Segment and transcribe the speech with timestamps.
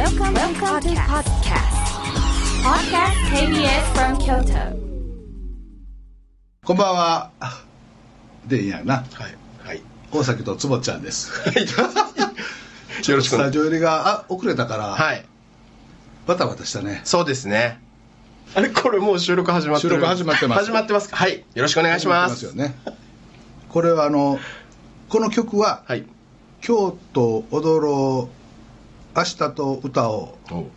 [0.00, 1.76] Welcome, Welcome to podcast.
[2.64, 4.72] Podcast KBS from Kyoto.
[6.64, 7.30] こんばんは。
[8.46, 9.04] でいいやな。
[9.12, 9.66] はい。
[9.66, 9.82] はい。
[10.10, 11.30] 大崎とつぼちゃんです。
[13.10, 15.26] よろしくお願いスタジオ入りがあ遅れたから、はい。
[16.26, 17.02] バタバタしたね。
[17.04, 17.78] そうですね。
[18.54, 21.16] あれ、これもう収録始まってる収録始まってます始まってますか？
[21.16, 21.44] はい。
[21.54, 22.42] よろしくお願いします。
[22.44, 22.74] よね。
[23.68, 24.38] これはあの、
[25.10, 26.06] この曲は、はい。
[26.62, 28.39] 京都踊ろう、
[29.16, 30.70] 明日と歌おう、お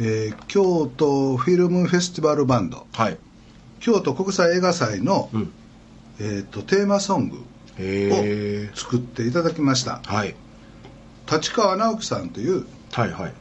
[0.00, 3.18] えー京都フィルムフェスティバルバンド、はい。
[3.80, 5.52] 京都国際映画祭の、うん。
[6.20, 7.44] えー、とテーマソング
[7.78, 10.00] へを作っていただきました。
[10.10, 10.14] え。
[10.14, 10.34] はい。
[11.30, 13.34] 立川直樹さんというはいはい。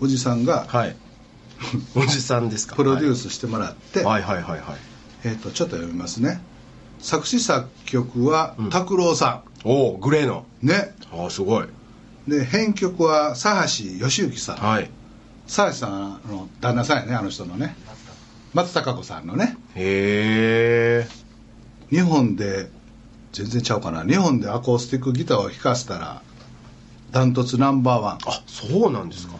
[0.00, 0.96] おじさんがはい。
[1.94, 3.28] おじさんですかプロデュース。
[3.28, 4.60] スしてもらって、はいはいはいはい。
[5.24, 6.40] えー、とちょっと読みますね
[7.00, 10.46] 作詞作曲はうん拓郎さおおグレーの。
[10.62, 11.66] ん、ねああ、すごい。
[12.28, 13.46] で編曲は佐
[13.78, 14.90] 橋義行さん、はい。
[15.46, 17.76] 佐橋さんの旦那さんやねあの人のね
[18.54, 21.08] 松たか子さんのねへえ。
[21.90, 22.70] 日本で
[23.32, 26.22] 全然ちゃうかな日本でアコースティックギターを弾かせたら
[27.10, 29.34] ダントツナンバーワンあ、そうなんですか。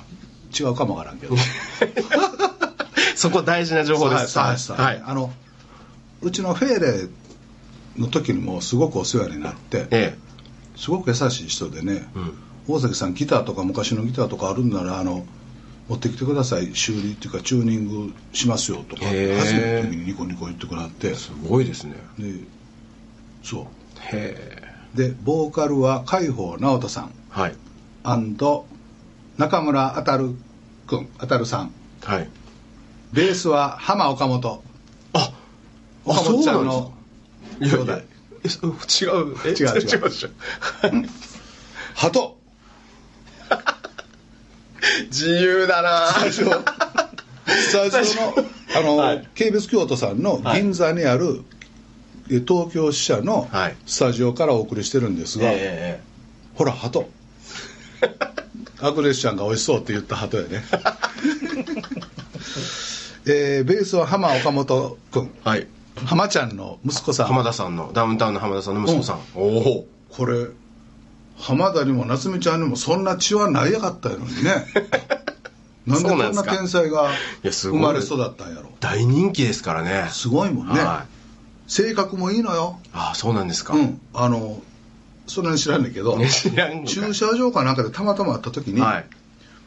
[0.56, 1.34] 違うかもわからんけど
[3.16, 4.34] そこ大事な情報です。
[4.34, 5.02] 佐橋さん、はい。
[5.04, 5.32] あの
[6.22, 7.08] うちのフェーレ
[7.96, 10.16] の時にもすごくお世話になってえ
[10.76, 12.18] すごく優しい人でね、え。
[12.18, 12.43] うん。
[12.66, 15.26] 大崎さんギターとか昔のギターとかあるんならあの
[15.88, 16.74] 持ってきてください。
[16.74, 19.04] 修理っていうかチューニングしますよとか。
[19.04, 21.94] 初めての時にニコニコ言ってくれてすごいですね。
[22.18, 22.32] で
[23.42, 23.66] そ
[24.12, 24.62] へえ。
[24.94, 27.10] うでボーカルは海宝直人さん。
[27.28, 27.56] はい。
[29.36, 30.34] 中村あたる
[30.86, 31.72] 君あたるさん。
[32.02, 32.30] はい。
[33.12, 34.62] ベースは浜岡本。
[35.12, 35.32] あ、
[36.04, 36.92] 岡本ちゃんの
[37.60, 37.92] いやい兄弟。
[37.92, 38.02] や
[38.44, 38.74] えそう違
[39.32, 39.36] う。
[39.44, 39.80] え違う違う。
[39.80, 40.28] 違うでしょ
[41.94, 42.36] 鳩
[45.10, 46.08] 自由だな。
[46.08, 48.34] スタジオの
[48.76, 49.28] あの、はい。
[49.34, 51.42] ケイベス京都さんの銀座にある、
[52.30, 53.76] え東京支社のはい。
[53.86, 56.00] スタジオからお送りしてるんですが、え
[56.54, 57.08] ほら鳩。
[58.80, 60.64] アグレッシャンが美味しそうって言った鳩やね。
[63.26, 65.66] えーベースは浜岡本君えはい。
[66.04, 67.26] 浜ちゃんの息子さん。
[67.26, 70.48] 浜田さんのダウンタウンの浜田さんの息子さん、おおこれ
[71.36, 74.66] 浜田にも夏美ちゃんにもそんな血はないやかったやのにね。
[75.86, 77.10] なんでこんな天才が
[77.42, 78.70] 生まれ育ったんやろ。
[78.80, 80.08] 大人気ですからね。
[80.10, 80.80] すごいもんね。
[80.80, 81.70] はい。
[81.70, 82.78] 性格もいいのよ。
[82.92, 84.00] ああそうなんですか、うん。
[84.14, 84.62] あの
[85.26, 86.18] そんなに知らんねんけど
[86.86, 89.06] 駐車場かなんかでたまたま会った時に、はい。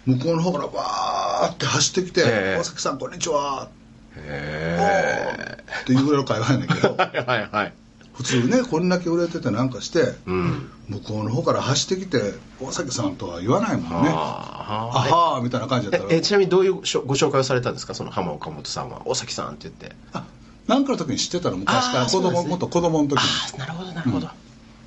[0.05, 3.67] 向こうの方からバーって走ってきてええ大崎さんこんにちは」
[4.16, 6.95] へっていうぐらいの会話やねんけど。
[7.13, 7.73] え はいはいはい
[8.17, 10.72] 普通ねこんだけ売れててなんかしてうん。
[10.89, 14.91] 向こうの方から走ってきて「大崎さん」とは言わないもんね「あ。
[14.94, 16.13] あはー」みたいな感じだったら。
[16.13, 17.94] ええちなみにどういうご紹介をされたんですか？
[17.94, 19.95] その浜岡本さんは大崎さんって言って。
[20.13, 20.23] あ
[20.67, 21.57] なんかの時に知ってたの？
[21.57, 23.28] 昔から子供、もっと子供の時に。
[23.28, 24.29] ああなるほどなるほど、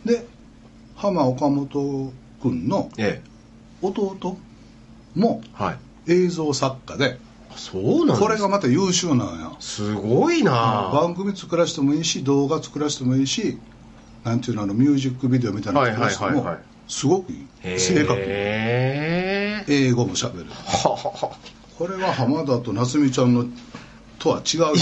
[0.05, 0.27] で
[0.97, 2.13] 浜岡本
[2.43, 3.23] 君のえ
[3.83, 4.39] 弟
[5.15, 5.43] も
[6.07, 9.53] 映像作家であそうなんこれがまた優秀なんや。
[9.61, 10.91] すごいな。
[10.93, 13.59] 番組作らせてもいいし動画作らせてもいいし
[14.25, 16.57] なんていうのあのミュージックビデオみたいなの作らせても
[16.89, 17.47] すごくいい。
[17.63, 20.47] へ正確え英語もしゃべる。
[21.79, 23.47] これは浜田と夏美ちゃんの
[24.19, 24.75] とは違うよ。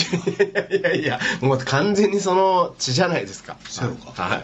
[0.70, 3.56] いやいやもう完全にその血じゃないですか。
[3.68, 4.22] そうか。
[4.22, 4.42] はい。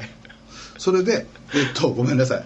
[0.78, 2.44] それでえっとごめんなさい。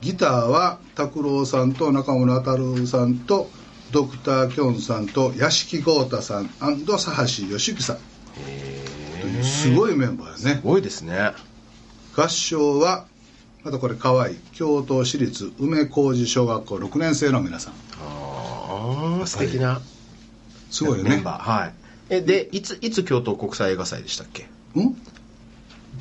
[0.00, 3.48] ギターは拓郎さんと中村太郎さんと
[3.92, 7.98] ドクター・キョンさんと屋敷豪太さん佐橋義行さん。
[9.20, 10.60] というすごいメンバーやね。
[10.60, 11.32] すごいですね。
[12.16, 13.06] 合唱は
[13.62, 17.74] またこれ可愛い京都市立梅小路小学校6年生の皆さん。
[18.00, 19.80] ああ素敵な。
[20.70, 21.10] すごいよね。
[21.10, 21.74] メンバーはい。
[22.10, 24.46] えでいついつ京都国際映画祭でしたっけ？
[24.74, 24.84] うん？
[24.84, 24.96] もう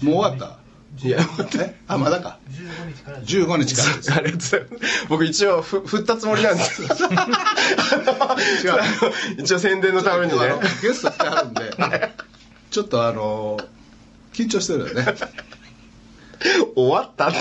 [0.03, 0.57] 終わった？
[1.03, 1.19] いや
[1.59, 1.75] え？
[1.87, 2.39] あまだか。
[3.25, 6.83] 15日からですありがとうございます僕一応ふ振ったつもりなんです。
[6.83, 6.89] 違う。
[9.37, 10.37] 一応宣伝のためにね。
[10.81, 11.71] ゲスト来てはるんで。
[12.71, 13.59] ちょっとあの
[14.33, 15.15] 緊張してるよね。
[16.75, 17.39] 終わったって。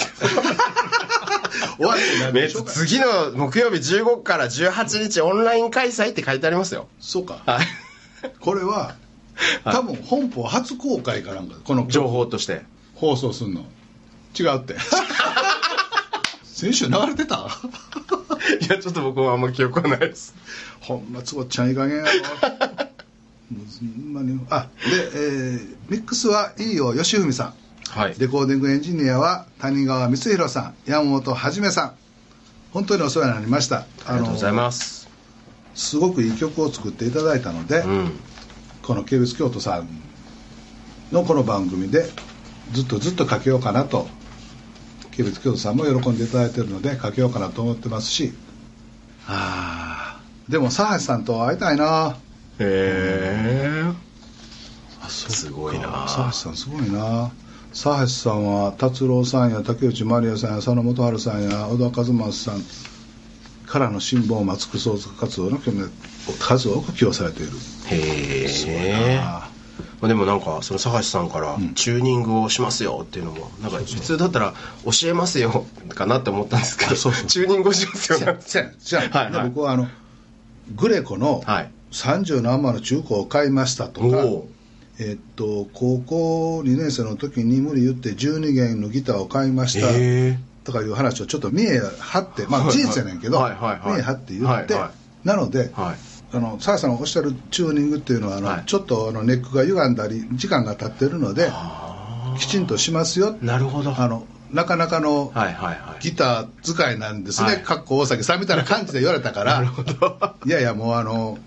[1.76, 6.88] 終わってないめ次の木曜日15から18日オンライン開催って書いてありますよ。
[7.00, 7.42] そうか。
[7.46, 7.66] はい。
[8.40, 8.96] これは
[9.64, 12.62] 多分本邦初公開かなんかこの情報として
[13.10, 13.64] 放送すんの？
[14.38, 14.74] 違うって。
[16.44, 17.46] 先週流れてた？
[18.60, 20.34] いやちょっと僕もあんま記憶はないです。
[20.80, 22.08] ほんまつぼっちゃんいい加減やろ。
[24.50, 27.54] あで、えーミックスは飯尾義文さん。
[27.90, 28.14] はい。
[28.18, 31.92] レコーディングエンジニアは谷川光弘さん山本はじめさん。
[32.72, 33.86] 本当にお世話になりました。
[34.06, 35.08] ありがとうございます。
[35.74, 38.12] すごくいい曲を作っていただいたので、うん。
[38.82, 39.88] この KBS 京都さん
[41.12, 42.08] のこの番組で
[42.72, 44.08] ずっとずっとかけようかなと
[45.12, 48.32] KBS 京都さんも喜んでいただいてるのでかけようかなと思ってますし。
[49.26, 52.16] あーでも佐橋さんと会いたいな。
[52.58, 54.04] へえ。
[55.08, 56.04] すごいな。
[56.06, 57.30] 佐橋さんすごいな。
[57.70, 62.60] 佐橋さんは達郎さんや竹内まりやさんや佐野元春さんや小田和正さん
[63.66, 65.58] からの辛抱を待つクソ活動の
[66.38, 67.52] 数多く起用されている。
[67.86, 69.48] へすごいえな
[70.00, 74.54] まあ、でもなんかその佐橋さんからチューニングをしますよっていうのもなんか普通だったら
[74.84, 78.18] 教えますよかなって思ったんですけどチューニングをしますよ。
[78.18, 78.30] じゃ
[78.62, 79.88] あじゃあ僕はあの
[80.74, 81.70] グレコのはい。
[81.94, 84.06] 30何万の中古を買いましたとか、
[84.98, 89.86] えっと高校2年生の時に無理言って12弦のギターを買いました
[90.64, 94.74] とかいう話をちょっと見え張ってまあ事実やねんけど、見え張って言って、
[95.22, 98.62] なので、はいあの澤さんがおっしゃるチューニングっていうのはあの、はい。
[98.66, 101.50] ちょっとあのネックが歪んだり時間が経ってるので
[102.38, 103.36] きちんとしますよ。
[103.40, 103.94] なるほど。
[103.96, 105.32] あのなかなかの
[106.00, 107.62] ギター使いなんですね、はい。
[107.62, 109.54] かっこ大崎さんみたいな感じで言われたから。
[109.54, 110.18] なるほど。
[110.46, 111.38] いやいやもうあの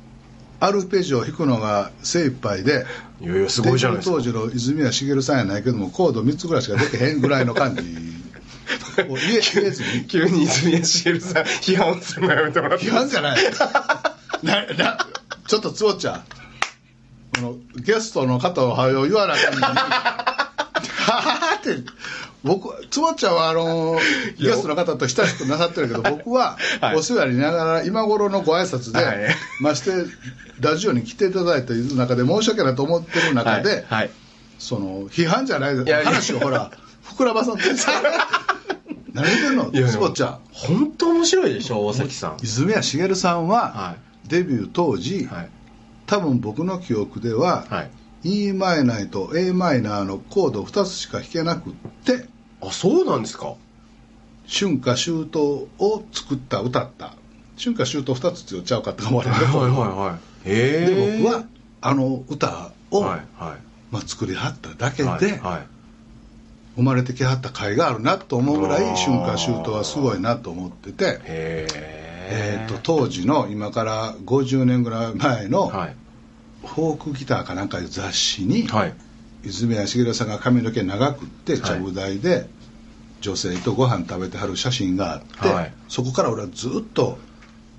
[0.59, 2.85] アルペジオを弾くのが精一杯で
[3.21, 4.15] いやいやすごいじゃないですか。
[4.15, 7.81] 当時の泉谷しげるさんやないけどもコード3つぐらいしかできへんぐらいの感じ。
[9.07, 10.05] を言えずに。
[10.07, 13.37] 急に泉谷しげるさん批判するのやめてもらって批判じゃない
[14.43, 14.97] なな
[15.47, 16.23] ちょっとつぼちゃん。
[17.35, 19.71] このゲストの方をはよ言わなあかんのには
[21.21, 21.83] はって。
[22.43, 23.97] 僕つぼちゃんはあの
[24.39, 26.95] ゲストの方と親しくなさってるけど僕ははい。
[26.95, 29.35] お世話になりながら今頃のご挨拶で、はい。
[29.59, 29.91] まして
[30.59, 34.09] ラジオに来ていただいている中で申し訳ないと思ってる中で、はいはい。
[34.59, 36.71] その批判じゃない話をほら
[37.03, 37.63] 膨らまさんと。
[39.13, 39.89] 何言ってんの？
[39.89, 40.39] つぼちゃん。
[40.51, 42.37] 本当面白いでしょ大崎さん。
[42.41, 43.95] 泉谷しげるさんは、は
[44.27, 45.49] デビュー当時、はい。
[46.05, 47.91] 多分僕の記憶では、はい。
[48.23, 52.27] E マイナーと a マイナーのコード2つしか弾けなくって
[52.61, 53.55] あそうなんですか？
[54.47, 57.13] 春夏秋冬を作った歌った。
[57.57, 59.35] 春夏秋冬2つって言っちゃうかって思われる。
[59.35, 60.49] はいはいはい。
[60.49, 61.43] で僕は
[61.81, 63.57] あの歌を、はいはい。
[63.91, 65.67] まあ、作りはっただけで、はいはい。
[66.75, 75.95] 生まれてきはった甲斐があるなと思うぐらい春夏秋冬はすごいなと思ってて、へええー、と当時の今から50年ぐらい前のはい。
[76.65, 78.93] フォークギターかなんかいう雑誌に、はい。
[79.43, 81.61] 泉谷しげるさんが髪の毛長くってはい。
[81.61, 82.49] ちゃぶ台で
[83.21, 85.73] 女性とご飯食べてはる写真があって、はい。
[85.87, 87.17] そこから俺はずっと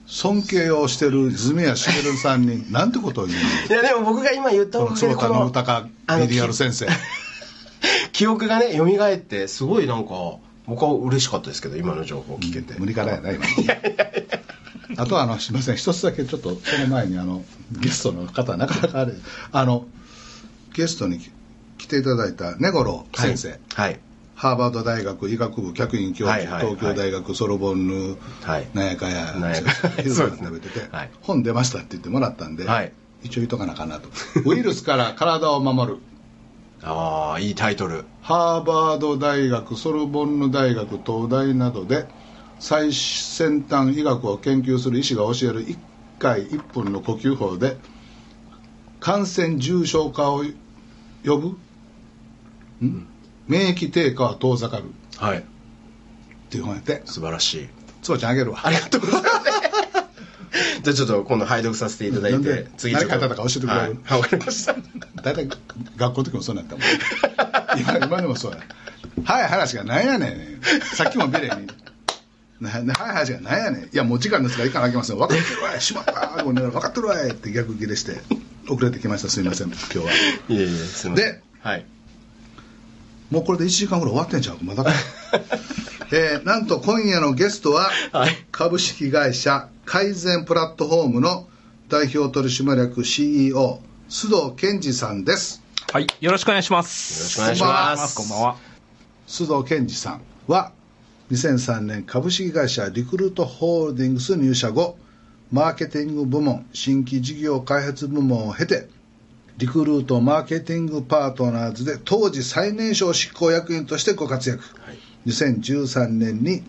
[0.06, 6.86] 尊敬をしてる泉谷しげるさんに なんてことを言ういやでも僕が今言ったのおかげで坪田の歌かあのミリアル先生。
[8.12, 13.44] 記憶がね蘇ってすごいなんか僕は嬉しかったですけど今の情報を聞けて、無理からやな今
[14.96, 19.12] あとはあのすみません一つだけちょっとその前にあのゲストの方なかなかあれ
[19.52, 19.86] あの
[20.74, 21.18] ゲストに
[21.78, 23.98] 来ていただいた根五先生、はい。
[24.34, 26.76] ハーバード大学医学部客員教授、はいはいはい。
[26.76, 28.68] 東京大学ソロボンヌ、はい。
[28.72, 31.10] なんやかやなんやかや食べてて、はい。
[31.22, 32.92] 本出ましたって言ってもらったんで、はい。
[33.24, 34.08] 一応言っとかなあかんなと。
[34.44, 35.98] ウイルスから体を守る
[36.82, 38.04] ああいいタイトル。
[38.22, 42.06] ハーバード大学ソルボンヌ大学東大などで
[42.60, 45.76] 最先端医学を研究する医師が教える1
[46.18, 47.76] 回1分の呼吸法で
[49.00, 50.44] 感染重症化を
[51.24, 51.48] 呼ぶ？
[52.86, 53.06] ん。
[53.48, 54.84] 免疫低下は遠ざかる。
[54.84, 55.44] っはい。
[56.50, 57.02] ていう本やって。
[57.06, 57.68] 素晴らしい。
[58.02, 58.60] つばちゃんあげるわ。
[58.62, 59.67] ありがとうございます
[60.82, 63.98] じゃあちょっと今度拝読させていただいて次何書いてあったか教えてくれる？
[64.04, 64.20] はい。
[64.20, 64.74] わかりました。
[65.22, 65.48] 大体
[65.96, 68.58] 学校の時もそうなったもん今今でもそうや。
[69.24, 70.60] 早い話がなんやねん。
[70.96, 71.66] さっきもビレに。
[72.60, 73.82] な早い話がなんやねん。
[73.84, 75.16] いやもう時間ですから行かなきゃいけません。
[75.18, 75.80] 分かってるわい。
[75.80, 78.20] しまったごめんな分かってるわいって逆ギレして
[78.68, 79.28] 遅れてきました。
[79.28, 79.68] すみません。
[79.68, 80.04] 今日は。
[80.04, 80.10] い
[80.50, 81.32] えいえすみません。
[81.34, 81.84] ではい。
[83.30, 84.58] もうこれで1時間ぐらい終わってんちゃう？
[84.62, 84.92] まだか？
[86.10, 88.46] えーなんと今夜のゲストははい。
[88.50, 91.48] 株式会社改善プラットフォームの
[91.88, 93.80] 代表取締役 CEO
[94.10, 95.62] 須藤健二さんです。
[95.90, 97.40] はい、よろしくお願いします。
[97.40, 98.14] よろしくお願いします。
[98.14, 98.56] こんばんは。
[99.26, 100.72] 須藤健二さんは
[101.30, 104.98] 2003年株式会社リクルートホールディングス入社後
[105.50, 108.90] マーケティング部門新規事業開発部門を経て
[109.56, 114.62] リクルートマーケティングパートナーズで当時最年少執行役員としてご活躍、
[115.24, 116.62] 2013年に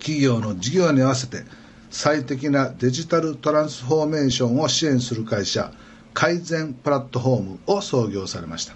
[0.00, 1.44] 企業の事業に合わせて
[1.94, 5.70] 最適なデジタルトランスフォーメーションを支援する会社
[6.12, 8.74] 改善プラットフォームを創業されました。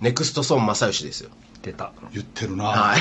[0.00, 1.30] ネクストソン正義ですよ。
[1.62, 1.92] 出た。
[2.12, 3.00] 言ってるな、はい。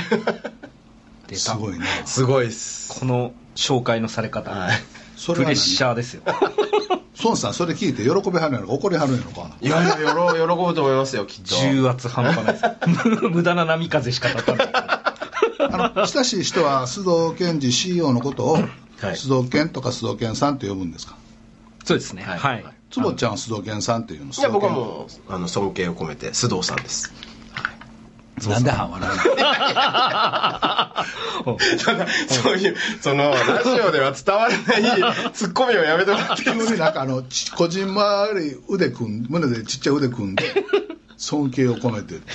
[1.28, 1.86] 出 たすごいね。
[2.06, 3.00] すごいっす。
[3.00, 4.84] この紹介のされ方、はい。
[5.16, 6.24] それプレッシャーですよ。
[7.24, 8.74] 孫さんそれ聞いて喜びはるのか？
[8.74, 10.08] 怒りはるのかいやいや喜ぶ
[10.58, 11.56] 喜ぶと思いますよきっと。
[11.56, 13.28] 重圧半端ないです。
[13.30, 14.70] 無駄な波風しか立たない。
[14.74, 18.60] あの親しい人は須藤健二 CEO のことを、
[19.02, 19.16] はい。
[19.16, 21.18] 須藤健とか須藤健さんって呼ぶんですか？
[21.86, 22.24] そうですね。
[22.24, 22.60] ははい。
[22.62, 27.12] い、坪ちゃんは須藤健さんっていうのいや僕はもうあの尊敬を込めて須藤さんです。
[28.46, 29.10] うなんで半笑
[32.30, 40.44] そういうそのラジオでは伝わらないツッコミをやめてもらってうの急になんかあのちこじんまり腕組ん胸でちっちゃい腕組んで
[41.18, 42.32] 尊敬を込めてって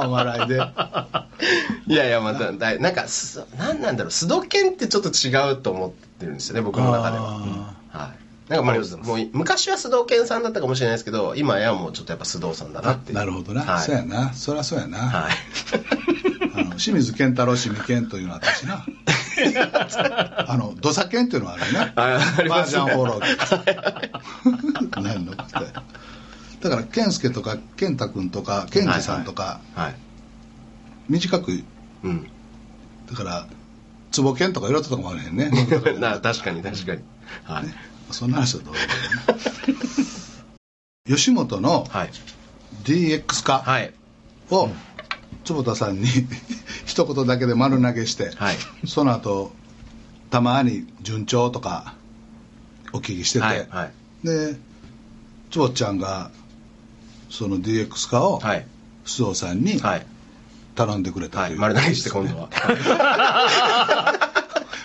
[0.00, 0.54] 半笑いで。
[1.86, 7.74] いやいやまただいなんかすなんなんだろう須藤健ってちょっと違うと思ってるんですよね僕の中では。
[7.90, 8.24] はい。
[8.48, 13.18] なんかまあもう昔は須藤健さんだったかもしれないですけど今やもうちょっとやっぱ須藤さんだなっていう。
[13.18, 13.82] なるほどな、はい。
[13.82, 14.32] そうやな。
[14.32, 15.32] そりゃそうやな、はい。
[16.54, 18.84] あの清水健太郎清水健というのは私な。
[20.46, 22.80] あの土佐健っていうのはあるねああり麻ますね。
[22.82, 23.26] 雀放浪記
[25.02, 25.82] 何のことや
[26.64, 29.94] だから健介とか健太君とか健二さんとか、はい
[31.10, 31.62] 短く
[32.02, 32.26] うん。
[33.06, 33.46] だから
[34.10, 35.50] 坪健とかいろいろとかもあるへんね。
[36.00, 37.02] な確かに確かに。
[37.42, 37.64] はい。
[38.10, 42.10] そんな話はどうでもいいな 吉本のはい。
[42.84, 43.92] DX 化はい。
[44.50, 44.70] を
[45.44, 46.08] 坪田さんに
[46.86, 48.56] 一言だけで丸投げして、はい。
[48.86, 49.52] その後
[50.30, 51.92] たまに順調とか
[52.94, 54.26] お聞きしてて、はいはい。
[54.26, 54.56] で
[55.50, 56.30] 坪ちゃんが
[57.30, 58.66] その DX 化をはい。
[59.04, 60.06] 須藤さんにはい。
[60.74, 61.74] 頼んでくれたという、はい。
[61.74, 62.48] 丸投げして今度は。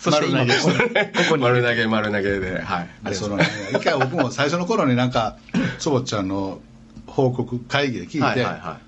[0.01, 0.85] そして今ここにこ
[1.29, 1.43] こに。
[1.43, 2.61] 丸投げ丸投げで。
[2.61, 2.89] はい。
[3.05, 5.37] でそのね一回僕も最初の頃になんか
[5.79, 6.59] 坪ちゃんの
[7.07, 8.79] 報告会議で聞いて、はいはいは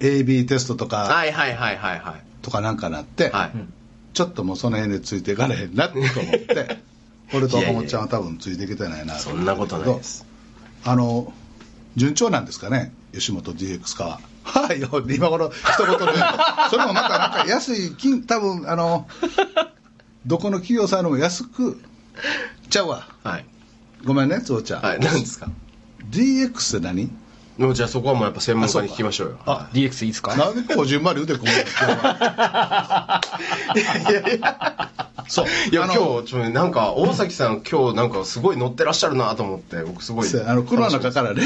[0.00, 0.04] い。
[0.04, 2.22] AB テストとか、はいはいはいはいはい。
[2.42, 3.52] とかなんかなって、はい。
[4.12, 6.78] ちょっともうその辺でついていかれへんなと思って
[7.34, 10.24] 俺と岡本ちゃんは多分ついていけてないなそんなことないです。
[10.84, 11.32] あの
[11.96, 12.92] 順調なんですかね？
[13.12, 14.20] 吉本 DX 化は。
[14.44, 14.80] はい
[15.14, 16.12] 今頃一言で
[16.70, 19.06] それもまたなんか安い金多分あの
[20.26, 21.80] どこの企業さんでも安く
[22.68, 23.08] ちゃうわ。
[23.22, 23.44] はい。
[24.04, 25.48] ごめんねつおちゃん、はい何ですか
[26.10, 27.10] ？DX って何？
[27.56, 29.38] もうじゃあそこはもうやっぱ専門家に聞きましょうよ。
[29.46, 30.08] あ DX い。
[30.08, 30.36] いですか？
[30.36, 31.60] なんでこじんまり腕組むの？
[31.62, 31.84] 今日
[34.42, 35.46] はそう。
[35.70, 41.42] いや今日ちょっとねなんか大崎さん今日なんかすごい乗ってらっしゃるなと思って僕すごいあの車の中からね。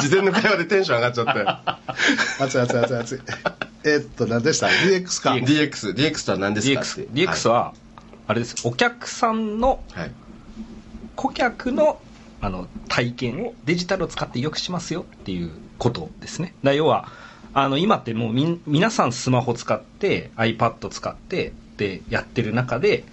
[0.00, 2.42] 事前の会話でテンション上がっちゃって。
[2.44, 3.18] 熱い熱い熱い熱い。
[3.84, 5.30] えっと何でした？DX か。
[5.32, 7.72] DX DX とは何ですか？DX, DX は、
[8.26, 8.56] あれです。
[8.64, 9.82] お客さんの
[11.16, 12.00] 顧客の
[12.42, 16.54] あの体験をデジタルを使って良くしますよっていうことですね。
[16.64, 17.08] だ要は
[17.52, 23.04] あの今ってもうみん皆さんスマホ使って iPad 使ってでやってる中で、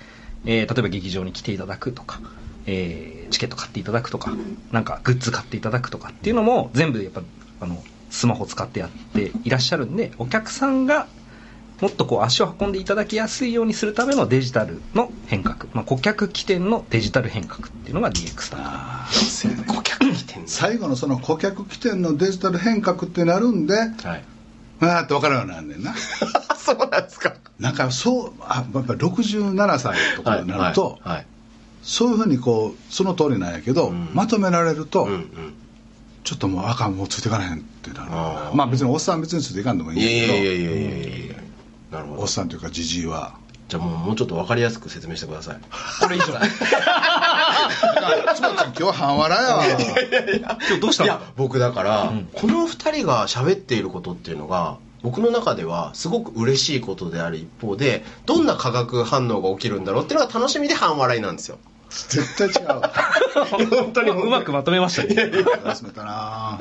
[0.45, 2.19] えー例えば劇場に来ていただくとか、
[2.65, 4.31] えーチケット買っていただくとか
[4.71, 7.21] なんかグッズ買っていただくとかっていうのも全部やっぱ
[7.59, 11.07] あのスマホ使ってやっていらっしゃるんでお客さんが
[11.81, 19.63] もっとこう足を運んでいただきやすいようにするためのデジタルの変革、まあ、顧客起点のデジタル変革っていうのが DX だあーそうやね。
[19.67, 24.23] 顧客来てんの最後のその顧客起点のデジタル変革ってなるんではい
[24.79, 25.93] あーって分からんようになんねんな。
[26.57, 27.33] そうなんですか。
[27.59, 31.25] なんかそうあやっぱ67歳とかになると、はいはい。
[31.81, 34.09] そういうふうにこうその通りなんやけど、うん。
[34.13, 35.29] まとめられると、うんうん。
[36.23, 38.11] ちょっともうあかんもうついていかれへんってなる。
[38.55, 40.33] まあ別におっさん別についていかんでもいいんいやけど。
[40.33, 41.35] やいやいやいやいやいやいや。
[41.91, 43.33] なるほおどっさんというかじじいは
[43.67, 45.57] じゃあもうもうちょっと分かりやすく説明してください。
[46.01, 46.25] これ以上。
[48.33, 49.65] つばちゃん今日半笑いやわ。
[49.65, 61.57] 今日どうしたのいや僕だから、んこの2人が喋っていることっていうのが僕の中ではすごく嬉しいことである一方でどんな化学反応が起きるんだろうっていうのが楽しみで半笑いなんですよ。
[61.89, 62.91] 絶対違うわ。
[63.69, 64.11] 本当に。
[64.11, 65.31] うまくまとめましたね。
[65.65, 66.59] 休めたな。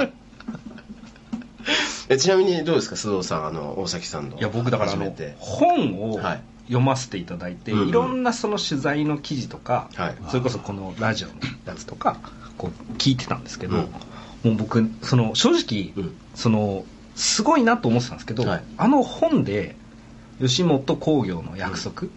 [2.09, 4.39] えちなみにどうですか須藤さんあの大崎さんの。
[4.39, 5.37] いや僕だからあの初めて。
[5.39, 7.89] 本をはい読ませていただいて、うんうん。
[7.89, 10.17] いろんなその取材の記事とか、はい。
[10.29, 12.19] それこそこのラジオのやつとか
[12.59, 13.83] こう聞いてたんですけど、うん。
[13.83, 13.91] も
[14.45, 16.17] う僕その正直、うん。
[16.35, 18.63] そのすごいなと思ってたんですけど、はい。
[18.77, 19.77] あの本で
[20.41, 22.09] 吉本興業の約束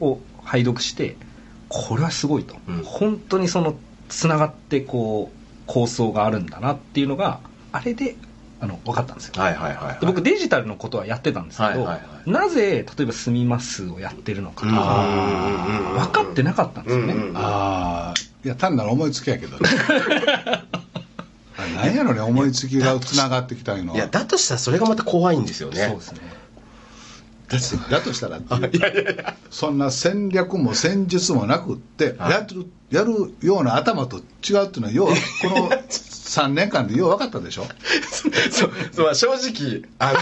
[0.00, 1.16] を拝読して
[1.68, 2.82] これはすごいと、うん。
[2.84, 3.76] 本当にその
[4.08, 7.40] つながってこう構想があるんだなっていうのが
[7.72, 8.16] あれで
[8.62, 9.34] あの分かったんですよ。
[9.36, 12.30] はいはいはい、はい、で僕デジタルのことはやってたんですけど、はいはいはい。
[12.30, 15.04] なぜ例えば「住みます」をやってるのかとうんか
[15.90, 19.58] うん分かってなかったんですよね、ああいや単なる思いつきやけど。
[19.58, 19.68] ね
[21.58, 23.98] あ何やろね思いつきがつながってきたいうのは。
[23.98, 25.88] いやだとしたらそれがまた怖いんですよね。
[25.88, 27.82] そうですね。
[27.90, 32.30] だとしたらっていう そんな戦略も戦術もなくって、はい。
[32.30, 35.70] やる やるような頭と違うっていうのは要はこの
[36.32, 37.66] 3年間でよう分かったでしょ？
[38.50, 40.18] そうそうまあ正直あの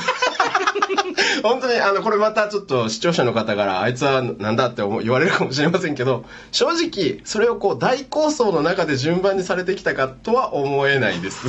[1.49, 11.47] 本当にあのこれまたちょっと視聴者の方からあいつはなんだって言われるかもしれませんけど正直それをこう大構想の中で順番にされてきたかとは思えないです。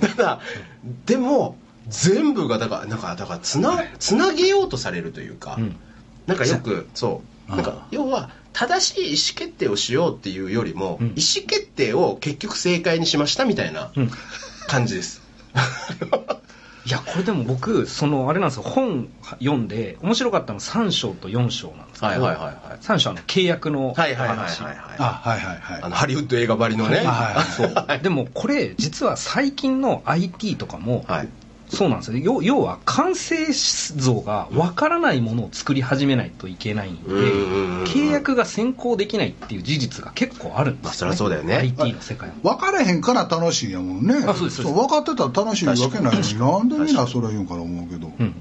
[0.00, 0.40] ただ
[1.06, 1.56] でも
[1.88, 5.76] 全部がだからなんかだからつなつなげようとされるというか、うん。
[6.26, 7.50] なんかよくそう。
[7.50, 11.06] なんか要は正しい意思決定をしようっていうよりも、うん。
[11.08, 14.10] 意思決定を結局正解にしましたみたいなうん。
[14.66, 15.20] 感じです、
[16.86, 18.62] いやこれでも僕そのあれなんですよ。
[18.62, 19.08] 本
[19.40, 22.54] 読んで面白かったの3章と4章なんですけど、はいはいはいはい。
[22.80, 24.76] 3章はあの契約のおはいはいはいはい話はい。
[24.98, 25.82] あはいはいはい。
[25.82, 26.98] あのハリウッド映画ばりのね。
[26.98, 28.02] はいはい そう。
[28.02, 31.28] でもこれ実は最近の IT とかもはい
[31.68, 32.18] そうなんですよ。
[32.18, 33.36] 要要は完成
[33.96, 40.84] 像がわからないものを作り始めないといけないんで契約が先行できないっていう事実が結構あるんですよ、ね。
[40.84, 41.56] まあそりゃそうだよね。
[41.56, 42.34] IT の世界は。
[42.54, 44.14] 分からへんから楽しいんやもんね。
[44.26, 44.74] あそうですそうです。
[44.74, 46.16] 分かってたら楽しいわけない。
[46.16, 46.38] のに。
[46.38, 48.12] なんでみんなそれ言うんかな思うけど。
[48.18, 48.34] うん、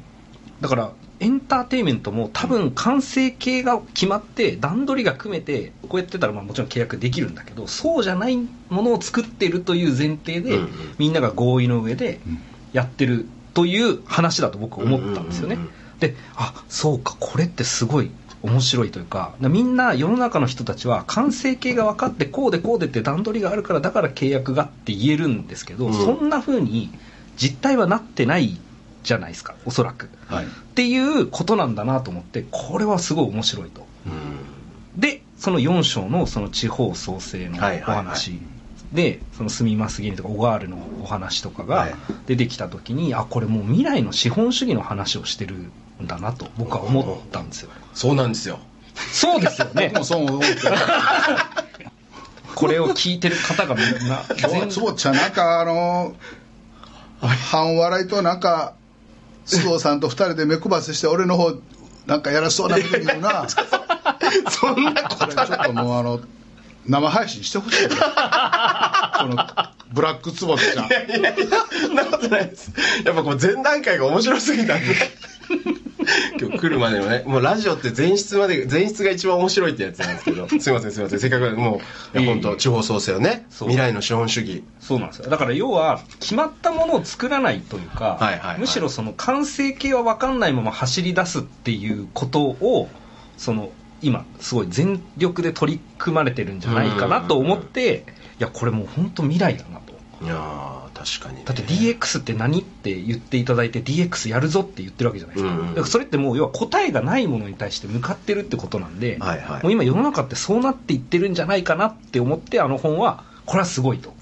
[0.61, 10.59] だからエンターテインメントも多分完成形が決まって段取りが組めてこうやってたらまあもちろん契約できるんだけどそうじゃないものを作ってるという前提で、
[10.97, 12.41] みんなが合意の上でうん
[12.73, 15.57] やってるという話だと僕思ったんですよね、
[15.99, 18.11] であそうかこれってすごい
[18.43, 25.93] 面白いというかみんな世の中の人たちは完成形が分かってこうでこうでって段取りがあるからだから契約がって言えるんですけど、うん。
[25.93, 26.91] そんな風に
[27.37, 28.59] 実態はなってない
[29.03, 30.09] じゃないですかおそらく。
[30.27, 30.45] はい。
[30.45, 33.87] っていうことなんだなと思ってこれはすごい面白いと。
[34.05, 34.99] うん。
[34.99, 38.39] でその4章のその地方創生のお話
[38.93, 41.95] でその住みますぎにとか小川ールのお話とかがはい。
[42.27, 45.55] 出てきた時にあこれもう未来の資本主義の話をしてる
[46.01, 47.71] んだなと僕は思ったんですよ。
[47.93, 48.59] そうなんですよ。
[49.11, 49.89] そうですよね。
[49.93, 50.47] 僕もそう思って
[52.55, 56.15] これを聞いてる方がみんな全つぼっちゃんなんかあの
[57.19, 58.75] 半笑いとなんか
[59.45, 61.53] 須藤さんと二人で目配せして俺の方
[62.05, 63.47] なんかやらしそうなこと言うな。
[64.49, 66.19] そんなこれちょっともうあの
[66.85, 67.95] 生配信してほしいよ こ
[69.25, 69.37] の
[69.93, 70.87] ブラックつぼっちゃん。
[70.87, 71.33] いやいや
[71.81, 72.71] そんなことないです。
[73.05, 74.85] やっぱこう前段階が面白すぎたんで。
[76.39, 80.49] 今日来るまでのねもうラジオって前室まで前室が一番面白いってやつなんですけど。
[80.49, 81.19] すいませんすいません。
[81.19, 81.79] せっかくも
[82.13, 84.63] ういや本当地方創生をね未来の資本主義。
[84.79, 85.29] そうなんですよ。
[85.29, 88.59] だから要は決まったものを作らないというか、はいはいはい。
[88.59, 92.89] むしろその完成形は分かんないまま走り出すっていうことを
[93.37, 93.69] その
[94.03, 98.05] 今すごい全力で取り組まれてるんじゃないかなと思って
[98.39, 99.93] いやこれもう本当未来だなと。
[100.23, 109.63] いやー確かにね、だって DX って何って言っていただいて DX やるぞって言ってるわけじゃないですか,、うんうんだからそれってもう要は答えがないものに対して向かってるってことなんで、はいはい。
[109.63, 114.13] もう今世の中ってそうなっていってるんじゃないかなって思ってあの本はこれはすごいと。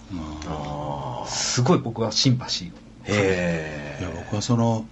[0.48, 1.30] あー。
[1.30, 2.72] すごい僕はシンパシー。
[2.72, 2.74] を
[3.06, 4.86] へいや僕はその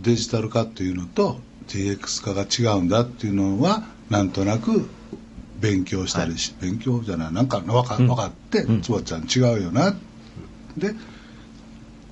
[0.00, 4.88] デジタル化っていうのと DX 化が違うんだっていうのはなんとなく
[5.60, 8.06] 勉強したりし、勉強じゃないなんか分かうん。
[8.06, 8.82] 分かって、うん。
[8.82, 9.96] つばちゃん違うよな。
[10.76, 10.94] で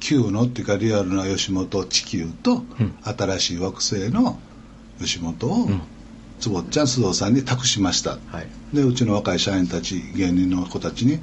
[0.01, 2.67] 旧のっていうかリアルな吉本地球と、ん。
[3.03, 4.39] 新しい惑星の
[4.99, 5.83] 吉本を、ん。
[6.41, 8.49] つぼっちゃん須藤さんに託しました、はい。
[8.75, 11.19] でうちの若い社員たち芸人の子たちに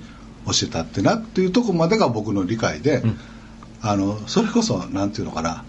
[0.45, 3.17] 教えたってなっていうところまでが僕の理解で、ん。
[3.81, 5.63] あのそれこそなんていうのかな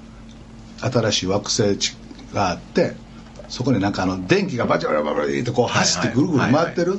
[0.81, 1.97] 新しい惑星地
[2.33, 2.95] があって
[3.51, 6.99] そこになんかあの電気がバチバチバチバチってこう走ってぐるぐる回ってる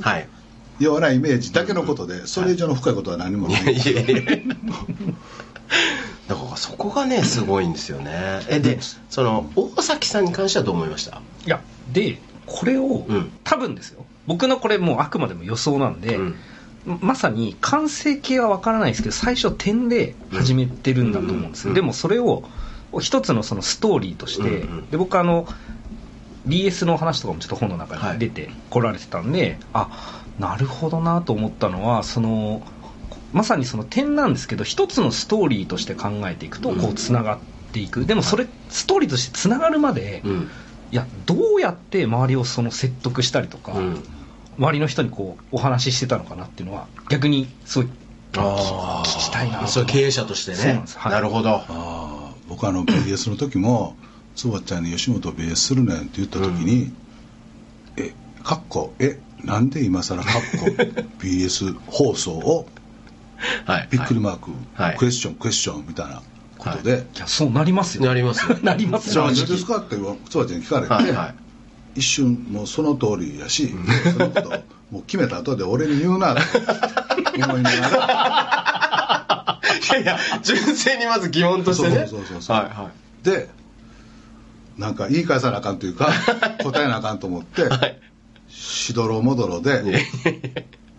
[0.78, 3.74] ようなイメージだけのことでそれ以上の深いことは何もない
[6.28, 8.78] だからそこがねすごいんですよねえで
[9.10, 11.60] その大崎さんに関してはどう思いましたいや
[11.92, 16.34] でこれを、うん多分ですよ僕のこれもうあくまでも予想なんで、うん
[16.84, 22.42] まさに完成形は分からないですけど最初点で始めてるんだと思うんですよ、でもそれを
[23.00, 25.46] 一つのそのストーリーとして、で僕あの
[26.46, 32.62] BS の話とかもちょっと本の中に出てこられてたんで、あなるほどなと思ったのはその
[33.32, 37.38] まさにその点なんですけど一つのストーリーとして考えていくとこうつながっ
[37.72, 40.50] ていく、でもそれストーリーとしてつながるまで、うん。
[40.90, 44.02] いやどうやって周りをその説得したりとか、うん。
[44.58, 47.88] 周りの人にこうお話ししてたのかなっていうのは逆にすごい
[48.32, 50.56] 聞きたいなとそう経営者としてね。
[50.58, 50.98] そうなんです。
[50.98, 51.12] はい。
[51.12, 51.50] なるほど。
[51.50, 53.96] ああ僕あの BS の時も
[54.34, 56.92] つばちゃんに吉本 BS するねんって言った時に、
[57.96, 60.66] えかっこえなんで今更かっこ
[61.18, 62.66] BS 放送を
[63.66, 63.88] はい。
[63.90, 64.96] びっくりマーク、はい。
[64.96, 66.22] クエスチョンクエスチョンみたいな
[66.58, 67.18] ことで、い。
[67.18, 68.04] やそうなりますよ。
[68.04, 68.58] なりますよ。
[68.62, 69.26] なりますよ。
[69.26, 69.96] 何ですかって
[70.28, 71.34] つばちゃんに聞かれて、はいはい。
[71.96, 73.74] 一瞬もうその通りやし、
[74.12, 74.50] そのこと
[74.90, 76.40] もう決めた後で俺に言うなと
[77.48, 79.58] 思いながら。
[79.90, 82.06] いやいや純粋にまず疑問としてね。
[82.08, 82.90] そうそうそうそうはいは
[83.22, 83.50] で
[84.78, 86.10] なんか言い返さなあかんというか
[86.62, 88.00] 答えなあかんと思って、いはい。
[88.48, 89.82] しどろもどろで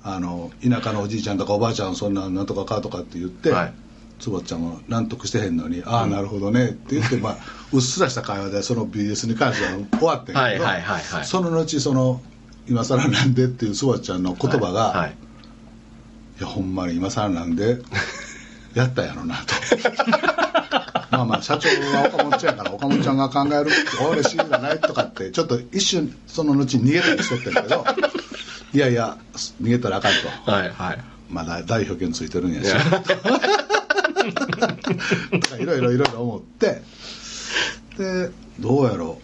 [0.03, 3.73] あの田舎のおじいちゃんとかおばあちゃんそんななんとかかとかって言って、はい。
[4.19, 7.37] つばちゃんも納得してへんのに「ああなるほどね」って言って、まあ、
[7.73, 12.21] うっすらした会話でその BS に関しては終わってんけど、はいはいはいはいその後その
[12.69, 14.97] 「今更なんで」っていうつばちゃんの言葉が、はい。
[14.99, 15.15] はい
[16.39, 17.79] いやほんまに今更なんで
[18.73, 19.53] やったんやろなと
[21.13, 23.69] まあまあ社長は岡本ちゃんやから岡本ちゃんが考える
[24.09, 27.85] 俺知りがないとかってちょっと一瞬その後逃げたりしとってんけど
[28.73, 29.17] いやいや
[29.61, 30.11] 逃げたらあかん
[30.45, 30.51] と。
[30.51, 30.99] はいはい。
[31.29, 32.73] まだ代表権ついてるんやし。
[35.39, 36.81] とかいろいろいろいろ思って。
[37.97, 39.19] でどうやろ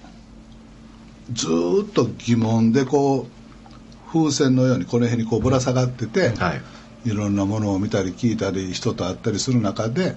[1.31, 1.33] う。
[1.33, 6.61] ずーっと疑問でこう風船のようにこの辺にこうぶら下がってて、はい。
[7.05, 10.15] いろんなものを見たり聞いたり人と会ったりする中で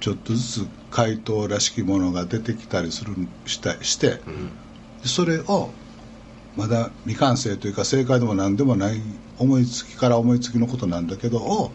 [0.00, 3.14] ちょっとずつ回答らしきものが出てきたりする
[3.46, 4.20] したして、
[5.04, 5.70] それを
[6.56, 9.00] まだ未完成というか正解でも何でもない
[9.38, 11.70] 思いつきから思いつきのことなんだけどを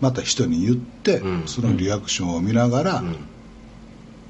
[0.00, 1.46] また人に言って、うん。
[1.46, 3.16] そのリアクションを見ながらうん。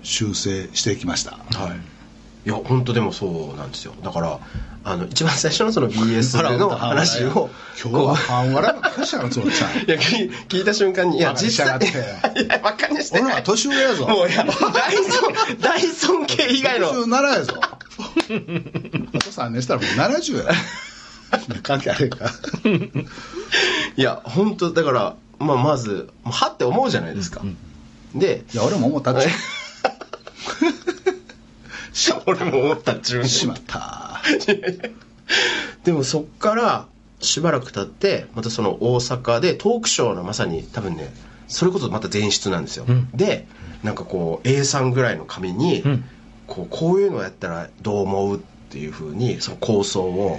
[0.03, 1.96] 修正していきました、はい
[2.47, 3.93] いや本当でもそうなんですよ。
[4.05, 4.39] だから
[4.85, 7.51] あの一番最初のその BS での話を
[7.83, 8.15] 今日は。
[8.15, 11.87] 半笑いばっかりしたのつもちゃんいや聞聞いた瞬間にいや実際て。
[11.87, 13.21] いやバカにして。
[13.21, 14.07] 俺は年上やぞ。
[14.07, 16.93] もういや大尊大尊敬以外の。
[16.93, 17.55] 60ならやぞ。
[17.61, 20.53] あと3年したらもう70や。
[21.65, 22.31] 関係あれか。
[23.97, 27.43] いや本当だから、まあ、まずはって思うじゃないですか、
[28.15, 29.29] でいや俺も思ったっちゅ
[32.27, 34.21] 俺も思ったっちゅうねしまった。
[35.85, 36.87] でもそっから
[37.21, 41.13] しばらく経ってまたその大阪でトークショーのまさに多分ね
[41.49, 43.09] それこそまた前室なんですよ、うん。
[43.15, 43.47] で
[43.83, 46.05] なんかこう A3 ぐらいの紙に、うん。
[46.47, 50.39] こうこういうのやったらどう思うっていうふうにその構想を。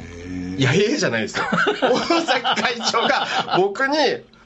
[0.57, 1.43] いやええじゃないですよ。
[1.81, 3.97] 大崎会長が僕に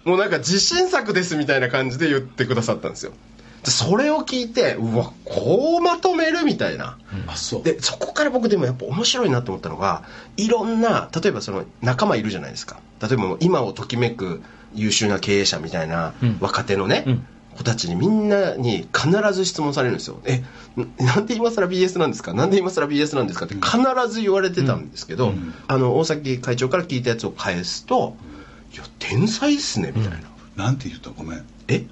[0.03, 3.11] もうなんか自信作ですみたいな感じで言ってくださったんですよ。
[3.11, 3.30] で
[3.63, 6.97] それを聞いてうわこうまとめるみたいな、
[7.27, 7.63] あそう。
[7.63, 10.03] でそこから僕でもやっぱ面白いなと思ったのが
[10.37, 12.79] いろんな例えばその仲間いるじゃないですか。
[13.01, 14.41] 例えば今をときめく
[14.73, 16.37] 優秀な経営者みたいなうん。
[16.39, 17.27] 若手のね、うん。
[17.55, 20.21] 子たちにみんなに必ず質問されるんですよ。
[20.25, 20.41] え
[20.99, 22.33] ななんで今更 BS なんですか？
[22.33, 23.45] なんで今更 BS なんですか？
[23.45, 23.77] って必
[24.09, 25.33] ず言われてたんですけど、うん。
[25.33, 28.15] うんあの大崎会長から聞いたやつを返すと
[28.73, 30.11] 「いや天才っすね」みたい
[30.55, 31.09] な、なんて言った？
[31.11, 31.45] ごめん。
[31.67, 31.83] え？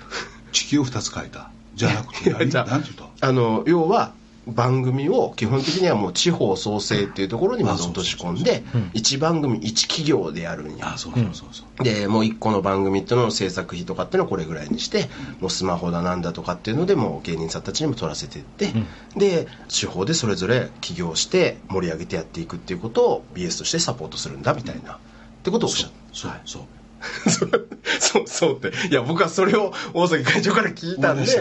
[0.54, 2.82] 地球2つ書いたじゃなくてじゃあ
[3.22, 4.12] あの要は
[4.48, 8.82] 番組を基本的にはもう地方創生っていうところにまず落とし込んでうん。
[8.94, 10.94] 1番組1企業でやるんや。
[10.94, 11.84] あそうそうそうそう。
[11.84, 18.74] でもう1個の番組っていうのの制作費とかっていうのはこれぐらいにしてもうスマホだなんだとかっていうのでもう芸人さんたちにも取らせていって、
[19.16, 24.96] で地方でそれぞれ起業して盛り上げてやっていくっていうことを BS としてサポートするんだみたいな。
[24.96, 24.98] っ
[25.44, 26.62] てことをおっしゃそうはいそう。
[26.64, 26.79] そう
[28.00, 28.88] そうそうって。
[28.88, 31.24] いや僕はそれを大崎会長から聞いたんで。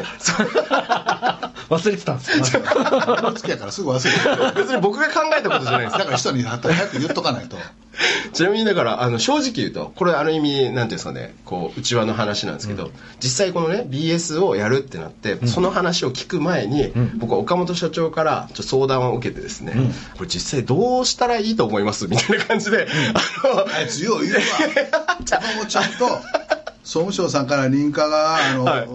[1.68, 5.98] 忘れてたんですよ 好きやからすぐ忘れて別に僕が考えたことじゃないんです。
[5.98, 7.56] だから人に早く言っとかないと
[8.32, 17.18] ちなみにだからあの正直言うとこれある意味なんていうんですかねこう内輪の話なんですけど、実際このね BS をやるってなって、その話を聞く前に、ん。
[17.18, 19.94] 僕は岡本社長からちょっと相談を受けてですね、ん。
[20.16, 22.06] これ実際どうしたらいいと思います？
[22.06, 24.40] みたいな感じで、あのあいつよう言うわ。
[25.20, 25.24] 子
[25.58, 26.06] 供ちゃんと
[26.84, 28.88] 総務省さんから認可があの、はい。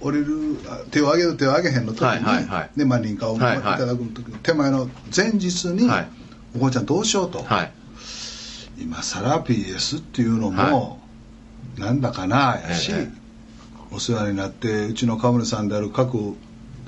[0.00, 2.70] 降りるあ手を挙げる手を挙げへんの時に、はいはいはい。
[2.76, 6.08] でまあ、認可をいただく時の手前の前日に、はい。
[6.56, 7.72] お子ちゃんどうしようと、はい
[8.78, 11.00] 今更 PS っていうのも、
[11.78, 13.24] なんだかなやし、ええ。
[13.92, 16.34] お世話になってうちの川村さんである各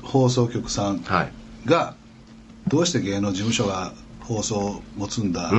[0.02, 1.32] 放送局さんはい。
[1.68, 1.94] が
[2.66, 5.50] どうして芸能事務所が放送を持つんだ、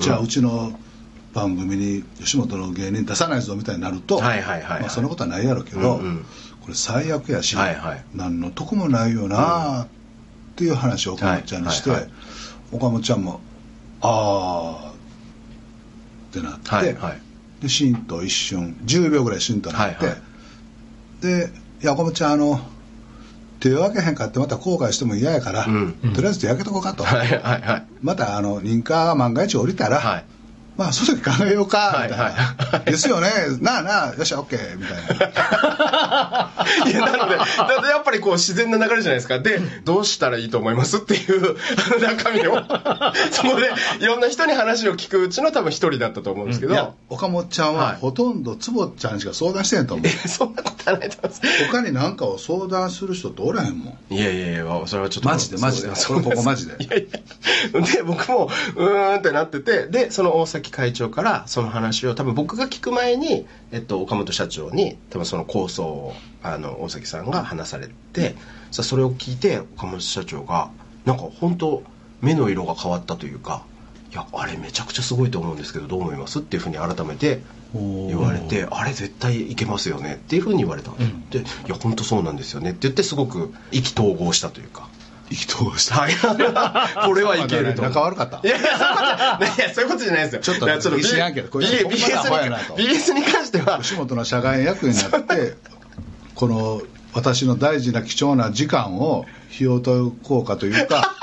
[0.00, 0.78] じゃあうちの
[1.32, 6.24] 番組に吉本の芸人出さないぞみたいになると、まあ、そんなことはないやろうけど、うんうん。
[6.62, 8.04] これ最悪やし、はいはい。
[8.14, 9.86] 何の得もないよなっ
[10.56, 11.90] ていう話を岡本ちゃんにして、
[12.72, 13.40] 岡本ちゃんも
[14.00, 14.93] 「ああ」
[16.38, 17.20] ってなって、はいはい。
[17.62, 20.20] でシーンと一瞬10秒ぐらいシーンとなって、はいは
[21.20, 21.50] で
[21.82, 22.60] 「いや岡本ちゃんあの
[23.60, 25.94] 手を挙げへんかってまた後悔しても嫌やから、うん。
[26.14, 27.86] とりあえず手挙げとこうかと」はいはいはい。
[28.02, 30.24] またあの認可が万が一降りたら、はい
[30.76, 32.32] まあその時考えようかみたいな、はい。
[32.34, 33.28] はいですよね。
[33.60, 36.50] なあなあよっしゃ OK みたいな。
[36.90, 39.38] いや、なので、なのでやっぱりこう自然な流れじゃないですか。
[39.38, 42.54] で、どうしたらいいと思いますっていうあの 中身を、
[43.30, 47.96] そこでいろんな人に話を聞くうちの多分一人だったと思うんですけど、いや岡本ちゃんははい。
[48.00, 50.28] ほとんど坪ちゃんしか相談してへんと思う。
[50.28, 51.66] そんなことはないと思います。
[51.70, 54.14] 他に何かを相談する人っておらへんもん。
[54.14, 55.28] いやいやいや、それはちょっと。
[55.28, 55.94] マジでマジで。
[55.94, 56.82] それここマジで。
[56.82, 57.80] いやいや。
[57.80, 68.34] で、僕も、うーんってなってて、で、その大崎会長から、その話を、多分僕が聞く前に、えっと、岡本社長に、多分その構想を、あの、大崎さんが話されて、
[68.70, 70.70] さそれを聞いて、岡本社長が、
[71.04, 71.82] なんか本当
[72.20, 73.64] 目の色が変わったというか、
[74.12, 77.40] いや、あれめちゃくちゃすごいと思うんですけど、どう思いますっていうふうに改めて
[77.74, 80.96] 言われて、あれ絶対いけますよねっていうふうに言われたん。
[81.30, 84.88] で、でいや、本当そうなんですよねって言って、すごく意気投合したというか。
[85.34, 85.96] 意気投合した。
[85.96, 86.14] はい。
[87.06, 87.82] これはいけると。
[87.82, 88.40] 仲悪かった。
[88.46, 90.40] いやいや、そういうことじゃないですよ。
[90.42, 95.56] ちょっとちょっと知らんけどこれ BS に関しては、吉本の社外役員になって
[96.36, 101.14] この私の大事な貴重な時間を費用と効果というか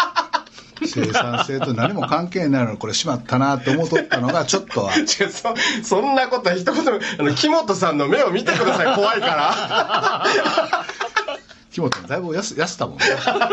[0.86, 4.96] 生産性と何も関係ないのにこれしまったなって思っとったのがちょっとは。
[4.98, 8.96] 違うそそんなことは一言もあの木本さんの目を見てください。
[8.96, 10.26] 怖いから
[11.72, 13.06] 木本もだいぶやす痩せたもんね。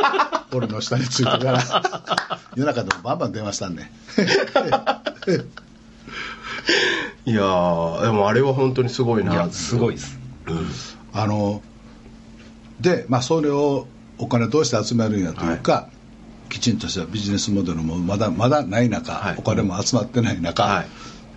[0.53, 1.63] 俺の下についてから。
[2.57, 3.93] 夜中でもバンバン電話したんね
[7.25, 9.33] いやーでもあれは本当にすごいな。
[9.33, 10.19] いやすごいです。
[11.13, 11.63] あの
[12.81, 13.87] で、まあ、それを
[14.19, 15.89] お金どうして集めるんやというか、
[16.49, 19.35] きちんとしたビジネスモデルもまだまだない中、はい。
[19.39, 20.87] お金も集まってない中、はい。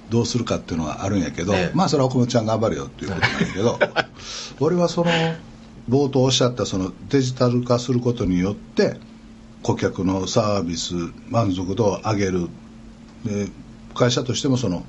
[0.09, 1.75] どうするかっていうのはあるんやけど、ええ。
[1.75, 3.79] まあそれは岡本ちゃん頑張るよっていうことなんやけど
[4.59, 5.11] 俺はその
[5.89, 8.97] 冒頭おっしゃったそのデジタル化することによって
[9.63, 10.93] 顧客のサービス
[11.29, 12.49] 満足度を上げる。
[13.25, 13.47] で
[13.93, 14.85] 会社としてもその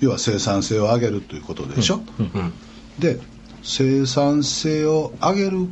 [0.00, 2.52] 要は生産性を上げるということでしょ、うん。
[2.98, 3.20] で
[3.62, 5.68] 生産性を上げる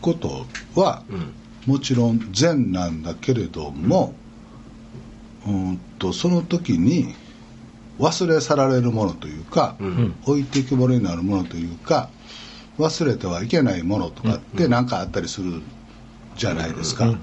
[0.00, 1.34] ことはうん
[1.66, 4.14] もちろん善なんだけれども、
[5.46, 7.14] うん、とその時に
[7.98, 10.14] 忘れ去られるものというか、うん。
[10.24, 12.08] 置いてきぼりになるものというか
[12.80, 15.62] 忘れてはいけないものとかって何かあったりする
[16.36, 17.14] じゃないですか、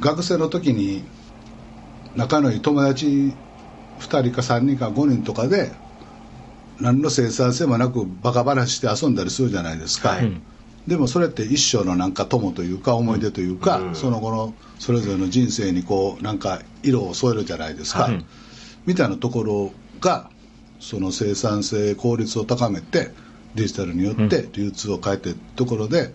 [0.00, 1.04] 学生の時に
[2.16, 3.34] 仲のいい友達
[4.00, 5.72] 2人か3人か5人とかで
[6.80, 10.26] 何の生産性もなくバカ話して遊んだりするじゃないですか、はい。
[10.26, 10.42] うん
[10.86, 13.94] でもそれって一生のなんか友というか思い出というか、うん。
[13.94, 18.24] その後のそれぞれの人生にこうなんか色を添えるじゃないですか、はい。
[18.86, 20.30] みたいなところが
[20.80, 23.12] その生産性効率を高めて
[23.54, 26.12] デジタルによって流通を変えていくところで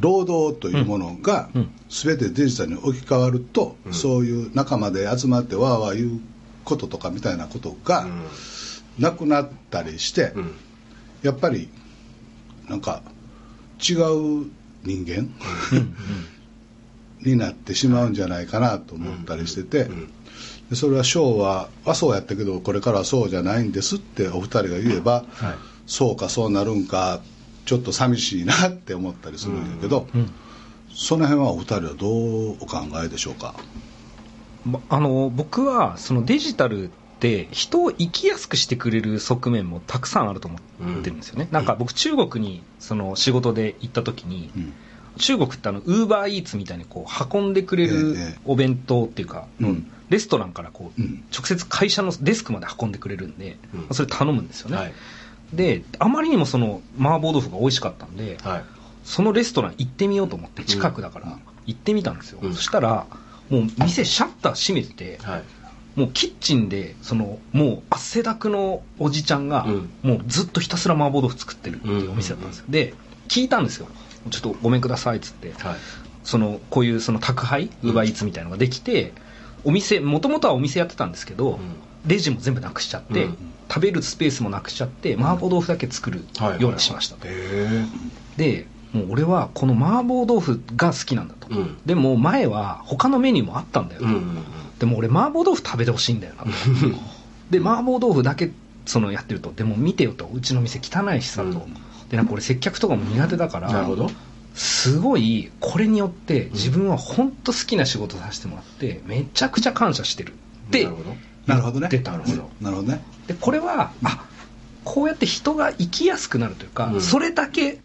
[0.00, 1.70] 労働というものがうん。
[1.92, 6.20] 全てデジタルに置き換わると、そういう仲間で集まってわーわー言う
[6.64, 8.06] こととかみたいなことが
[8.98, 10.54] なくなったりして、うん。
[11.22, 11.68] やっぱり
[12.68, 13.02] なんか
[13.78, 14.46] 違う
[14.84, 15.28] 人間
[17.20, 19.90] になってしまうんじゃないかなと思ったりしてて、
[20.70, 27.20] でそれは昭和はそうやったけどこれからはそうじゃないんですってお二人が言えば、はいそうかそうなるんか
[27.66, 30.08] ちょっと寂しいなって思ったりするんだけど、
[30.94, 33.54] その辺はお二人はどうお考えでしょうか？
[34.64, 40.60] まあの僕はそのデジタルって人を生きやすくしてくれる側面もたくさんあると思っ
[41.02, 44.72] てるんですよね、なんか僕中国にその仕事で行った時に、うん。
[45.18, 49.90] 中国ってあのウーバーイーツみたいにこう運んでくれるええお弁当っていうか、うん。
[50.08, 51.22] レストランからこう、うん。
[51.30, 53.94] 直接会社のデスクまで運んでくれるんで、うん。
[53.94, 54.92] それ頼むんですよね、はい
[55.52, 58.64] であまりにもその麻婆豆腐が美味しかったんで、はい。
[59.04, 62.54] そのレストラン行ってみようと思って近くだから行ってみたんですよ、うん。
[62.54, 63.06] そしたら
[63.50, 65.42] もう店シャッター閉めてて、はい。
[65.94, 69.90] もうキッチンでそのもう汗だくのおじちゃんが、うん。
[70.02, 72.94] もうずっとひたすら麻婆豆腐作ってるっていうお店だったんですよ、で
[73.28, 73.88] 聞いたんですよ。
[74.30, 75.52] ちょっとごめんくださいっつって。
[75.52, 75.76] はい。
[76.24, 79.12] そのこういうその宅配ウーバーイーツみたいなのができて、
[79.64, 81.58] お店もともとはお店やってたんですけど、ん。
[82.06, 83.36] レジも全部なくしちゃって、うん
[83.72, 86.24] 食べるスペースもなくしちゃって麻婆豆腐だけ作る
[86.58, 87.16] ようにしました。
[88.36, 91.78] でもう俺はこの麻婆豆腐が好きなんだと、うん。
[91.86, 94.44] でも前は他のメニューもあったんだよと、えうんうん。
[94.78, 96.50] でも俺麻婆豆腐食べてほしいんだよなと。
[97.50, 98.50] で麻婆豆腐だけ
[98.84, 99.54] そのやってると。
[99.56, 100.28] でも見てよと。
[100.30, 101.54] うちの店汚いしさと、うん。
[102.10, 103.88] でなんか俺接客とかも苦手だから
[104.54, 111.16] すごいこれによって自分は本当好きな仕事させてもらってめちゃくちゃ感謝してるってなるほど。
[111.46, 112.50] なるほどね言ってたんですよ。
[112.60, 114.26] なるほどねでこれはあ
[114.84, 117.00] こうやって人が生きやすくなるというか、うん。
[117.00, 117.78] それだけ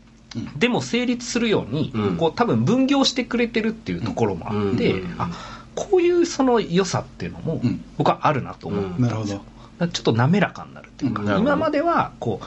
[0.57, 2.17] でも成立するように、うん。
[2.17, 5.15] こう多分分業してくれてるっていうところもあって、うん。
[5.19, 5.29] あ
[5.75, 7.83] こういうその良さっていうのもうん。
[7.97, 8.91] 僕はあるなと思ったん。
[8.93, 9.33] ですよ、なるほど。
[9.33, 9.43] だか
[9.79, 12.45] らちょっと滑らかになるっていうか、今まではこう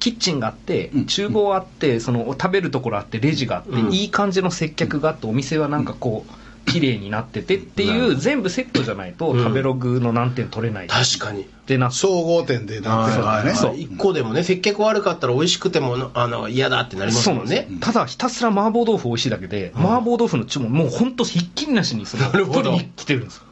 [0.00, 1.06] キッチンがあってうん。
[1.06, 3.92] 厨房あってその食べるところあってレジがあって、うん。
[3.92, 6.32] いい感じの接客があってお店はなんかこう
[6.66, 9.42] 綺麗になっててっていう全部セットじゃないとうん。
[9.42, 10.86] 食べログの何点取れない。
[10.86, 11.42] 確かに。
[11.42, 13.54] ってなって総合点でなってるからね。
[13.54, 17.68] そう一個でもね接客悪かったら美味しくてもあの嫌だってなりますもんね。
[17.80, 22.62] ただひたすら麻婆豆腐美味しいだけで、麻婆豆腐の注文もう本当ひっきりなしにそのなるほど。
[22.62, 23.42] 取りに来てるんですよ。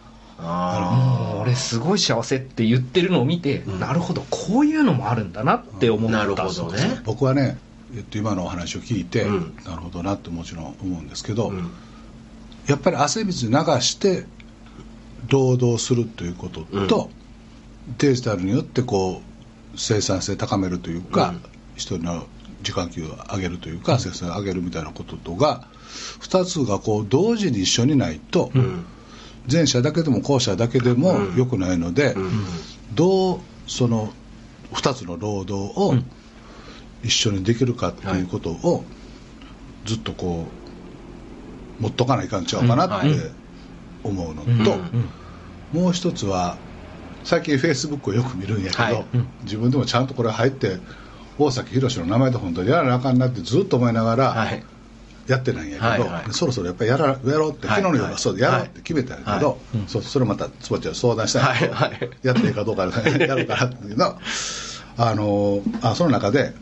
[0.42, 3.78] あもう俺すごい幸せって言ってるのを見て、ん。
[3.78, 6.18] なるほどこういうのもあるんだなって思った。
[6.18, 7.00] なるほどね。
[7.04, 7.58] 僕はね、
[7.94, 9.54] えっと、今のお話を聞いて、うん。
[9.64, 11.70] なるほどなってもちろん思うんですけど、うん
[12.66, 14.26] やっぱり汗水流して
[15.28, 17.10] 労働するということと、
[17.98, 19.22] デジタルによってこ
[19.74, 21.40] う生産性高めるというか、うん。
[21.76, 22.26] 人の
[22.62, 25.64] 時間給を上げるというか、生産性を上げるみたいなこととが
[26.20, 28.84] 2つがこう同時に一緒にないと、うん。
[29.50, 31.36] 前者だけでも後者だけでもうん。
[31.36, 32.44] 良くないので、うん。
[32.94, 34.12] どうその
[34.72, 36.04] 2つの労働をうん。
[37.02, 38.84] 一緒にできるかっていうことを
[39.86, 40.59] ずっとこう
[41.80, 43.34] 持っとかないかんちゃうかなってうん
[44.02, 45.10] 思うのうんと、うん。
[45.72, 46.58] もう一つは
[47.24, 49.04] 最近フェイスブックをよく見るんやけど、
[49.42, 50.78] 自分でもちゃんとこれ入って
[51.38, 54.64] 大崎宏の名前で本当にやらなあかんなってずっと思いながらはい。
[55.26, 56.32] やってないんやけど、はいはい。
[56.32, 62.10] そろそろやっぱりやらやろうって、はい昨日の夜はそうでやろうって決めたんやけど、そうそれまたつばちゃん相談したんやけど、はいはい。
[62.22, 64.18] やっていいかどうかやろうかなっていうの。
[64.96, 66.54] あのあその中で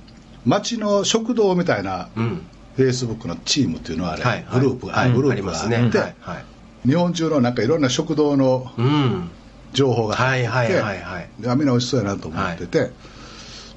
[0.44, 2.46] 町の食堂みたいなうん
[2.78, 5.12] フェイスブックのチームっていうのはあれ、はいグループが、はい。
[5.12, 5.76] グループがあって、ね。
[5.76, 6.44] はいはい。
[6.86, 9.30] 日本中のなんかいろんな食堂のうん。
[9.72, 11.28] 情報が入って、はいはいはいはい。
[11.40, 12.90] であみんな美味しそうやなと思ってて、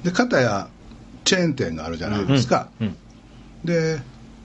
[0.04, 0.70] で片や
[1.26, 2.96] チェーン店があるじゃないですか、うん
[3.66, 4.00] で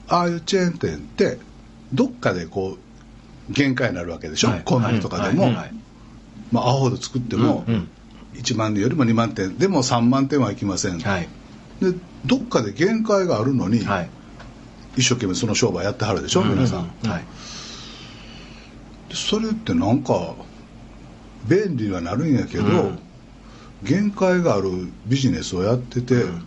[0.08, 1.38] ああいうチェーン店って
[1.92, 2.76] どっかでこ
[3.50, 4.62] う限界になるわけでしょ、はい。
[4.64, 5.74] コンビニとかでも、はいはい
[6.50, 7.88] まあ、アホほど作っても、うんうん。
[8.34, 11.28] 1万点よりも2万点でも3万点はいきません、はい。
[11.80, 11.92] で
[12.24, 14.10] どっかで限界があるのに、はい
[14.96, 17.24] 一生懸命その商売やってはるでしょ、皆さん、うはい。
[19.08, 20.34] でそれってなんか
[21.46, 22.98] 便利にはなるんやけど、うん。
[23.82, 24.70] 限界がある
[25.06, 26.46] ビジネスをやってて、うん。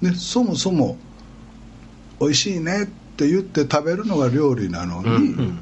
[0.00, 0.96] でそもそも
[2.20, 5.58] 美味しいねって言って食べるのが料理なのに、うんうん。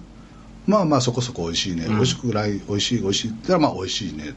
[0.66, 1.94] まあまあそこそこ美味しいね、うん。
[1.96, 4.34] 美味しくない美味しい美味しいって言ったらまあ美味しいね。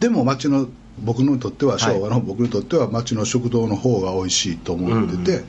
[0.00, 1.80] でも町の僕にとってははい。
[1.80, 5.46] 昭和の僕にとっては町の食堂の方が美味しいと思ってて、うん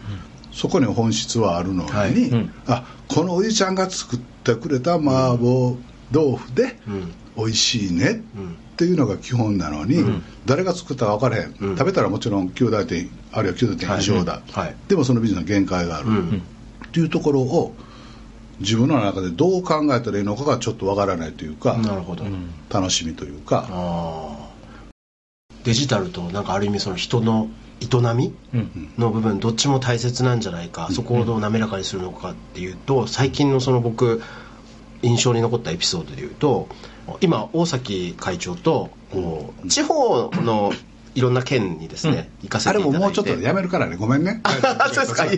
[0.54, 2.14] そこに本質はあるのに、はい。
[2.14, 2.54] うん。
[2.68, 5.76] あこのおじちゃんが作ってくれた麻婆
[6.12, 7.14] 豆腐でうん。
[7.36, 8.52] 美味しいねうん。
[8.52, 10.24] っていうのが基本なのに、うん。
[10.46, 11.78] 誰が作ったか分からへん、うん。
[11.78, 14.52] 食べたらもちろん9大点あるいは9大点以上だ、はい。
[14.52, 14.76] はい。
[14.88, 16.44] でもそのビジネスの限界がある、うん。
[16.88, 17.76] っていうところを
[18.60, 22.24] 自分の中でどう考えたらいいのかがちょっとわからないというか、なるほど。
[22.24, 22.52] うん。
[22.70, 23.68] 楽しみというか、
[25.64, 27.50] デジタルとなんかある意味その人の
[27.86, 28.94] 営みうん。
[28.98, 34.22] の部分どっちも大切なんじゃないか、そこをどう滑らかにするのかっていうと最近のその僕
[35.02, 36.68] 印象に残ったエピソードでいうと
[37.22, 38.90] 今大崎会長と
[39.68, 40.72] 地方の
[41.16, 43.00] いろんな県にですね、行かせあれていただいて。
[43.00, 43.96] ももうちょっとやめるからね。
[43.96, 44.42] ごめんね。
[44.44, 45.30] あそうですかい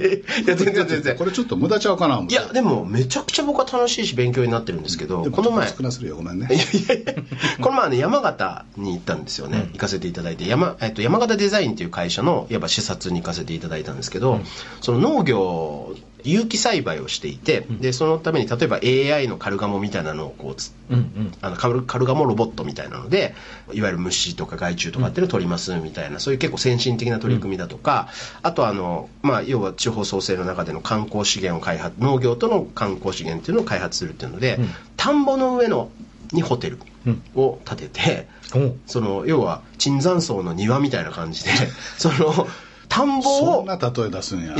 [0.47, 1.15] や全然全然。
[1.17, 5.67] これちょっと無駄ちゃうかないやでもめちゃくちゃ僕は楽しいし勉強になってるんですけどでもこの前。
[5.67, 6.47] 少なするよごめんね。
[6.49, 7.13] いやいやいや。
[7.61, 10.47] この前ね山形に行ったんですよね、行かせていただいて。
[10.47, 14.41] 山,、えっと、山形デザインっていう会社のいわば視察に行かせていただいたんですけど、
[14.81, 15.95] その農業
[16.31, 21.31] 有機栽培をしていて、でそのために例えば AI のカルガモみたいなのをこうつうんうん。
[21.41, 23.35] あのカルカルガモロボットみたいなので
[23.73, 28.09] いわゆる虫とか害虫とかっていうのを取りますみたいな、そういう結構先進的な取り組みだとか、
[28.41, 34.69] あとあの、まあ、要は地方創生の中での観光資源を開発農業との観光資源っていうのを開発するっていうので、うん。
[34.97, 35.89] 田んぼの上の
[36.31, 37.23] にホテルうん。
[37.35, 38.59] を建てて、お。
[38.59, 41.51] うその要は椿山荘の庭みたいな感じで
[41.97, 42.47] その
[42.87, 43.55] 田んぼを。
[43.57, 44.53] そんな例え出すんや。
[44.53, 44.57] あ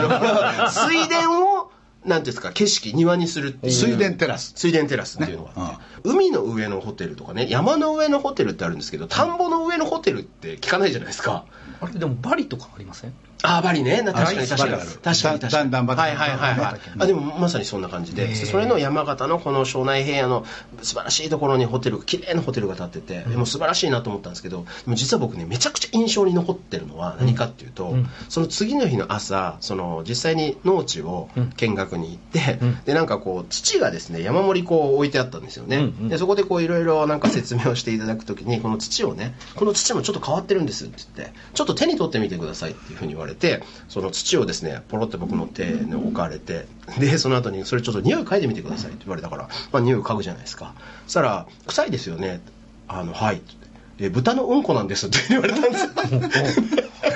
[0.00, 1.59] の水田を
[2.04, 3.72] なんですか景色庭にするっていう。
[3.72, 4.52] 水田テラス。
[4.56, 5.50] 水田テラスっていうのが。
[5.56, 6.14] あって、ね。
[6.14, 11.44] 海の上のホテルとかね山の上のホテルってあるんですけど田んぼの上のホテルって聞かないじゃないですか。
[11.82, 13.14] あれでもバリとかありません？
[13.42, 14.02] ああバリね。
[14.02, 14.72] な確かに確かに。
[14.72, 15.50] 確かに確かに。
[15.50, 16.80] だんだん畑はいはいはいはい。
[16.98, 18.34] あでもまさにそんな感じで。
[18.34, 20.46] それの山形のこの庄内平野の
[20.82, 28.06] 素晴らしいところにホテル綺麗なホテルが建っててでも素晴らしいなと思ったんですけど実は僕ねめちゃくちゃ印象に残ってるのは何かっていうと、うん。
[28.28, 32.78] その次の日の朝その実際に農地を見学に行って、うん。
[32.84, 36.08] でなんかこう土がですね山盛りこう置いてあったんですよね、うんうん。
[36.08, 46.66] でそこでこういろいろなんか説明をしていただくときにこの土をねこの土もちょっと変わってるんですって言ってちょっと手に取ってみてくださいっていうふうに言われてその土をですねポロって僕の手に置かれて
[46.98, 50.74] でその後にそれちょっと匂い嗅いでみてくださいって言われたから、まあ、匂い嗅ぐじゃないですか。
[51.06, 52.40] そしたら「臭いですよね」
[52.88, 53.59] あのはい」って
[54.00, 55.90] え豚のうんこなんですって言われたんですよ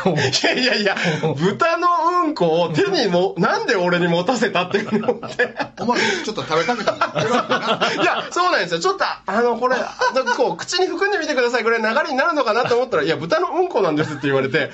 [0.05, 0.97] いやいやいや
[1.39, 1.89] 豚の
[2.25, 8.81] うんこを手にもなんで俺に持たせたって思ってお前ちょっと食べたくなってるわけないや、そうなんですよ。
[8.81, 9.83] ちょっと、あの、これ、な
[10.23, 11.65] んかこう、口に含んでみてください。
[11.65, 14.71] これ流れになるのかなと思ったら、いや、豚のうんこなんですって言われて、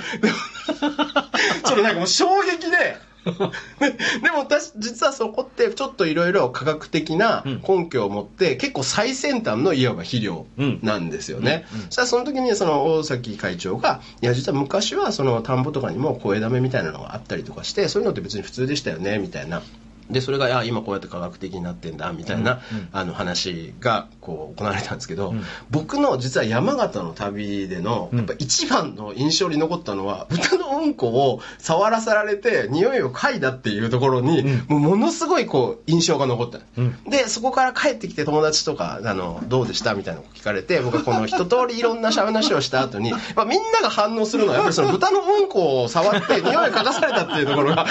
[1.65, 2.97] ちょっとなんかもう衝撃で、
[3.81, 3.91] で
[4.23, 10.47] でも私、実はそこって、ちょっといろいろ科学的な根拠を持って、結構最先端のいわば肥料
[10.83, 11.67] なんですよね。
[11.87, 19.63] そしたらその時に、その大崎会長が、いや、実は昔はその田んぼとかにも声だめみたいなのがあったりとかして、そういうのって別に普通でしたよね、みたいな。
[20.11, 22.61] でそれがあ今こうやって科学的になってんだみたいな、
[22.93, 25.35] あの話がこう行われたんですけど、
[25.71, 36.61] 僕の実は山形の旅でのやっぱ一番の印象に残ったのは豚のうんこを触らせられて匂いを嗅いだっていうところに、もうものすごいこう印象が残った、
[37.09, 47.87] でそこから帰ってきて友達とかあのどうでしたみたいなのを聞かれて僕はこの一通りいろんな話をした後にやっぱみんなが反応するのはやっぱりその豚のうんこを触って匂い嗅がされたっていうところが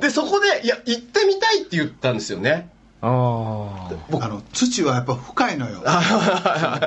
[0.00, 2.70] でそこでいや行ってみたいって言ったんですよね。
[3.00, 5.82] あああの土はやっぱ深いのよ。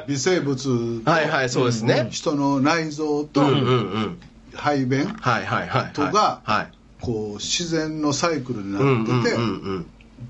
[0.07, 2.09] 微生物とはいはいそうですね。
[2.11, 4.17] 人の内臓とうんうんうん。
[4.53, 6.71] 排便はいはいはいとがはい。
[6.99, 9.45] こう自然のサイクルになうんうんっててうんう
[9.79, 9.85] ん。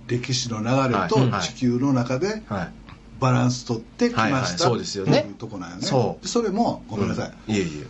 [0.08, 1.42] 歴史の流れとはい。
[1.42, 2.72] 地球の中ではい。
[3.20, 5.20] バランス取ってきましたそうですよね。
[5.20, 5.84] っていうとこなんよね。
[5.84, 6.24] そう。
[6.24, 7.86] でそれもごめんなさい、いえいえ。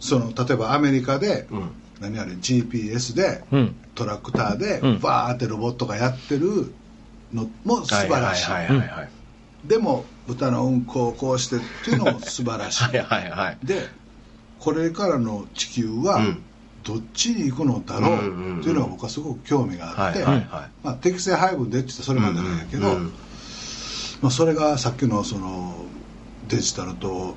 [0.00, 1.70] その例えばアメリカで、うん
[2.02, 3.76] 何あれ GPS で、うん。
[3.94, 5.00] トラクターでうん。
[5.00, 6.72] バーってロボットがやってる
[7.32, 12.92] のも素晴らしい,、でも豚のうんこをこうしてっていうのも素晴らしい。
[13.66, 13.88] で
[14.58, 16.42] これからの地球はうん。
[16.84, 22.98] どっちに行くのだろうっていうのが僕はすごく興味があって、まあ、適正配分でって言ったらそれまでなんやけど、
[24.20, 25.76] まあ、それがさっきのその
[26.48, 27.36] デジタルと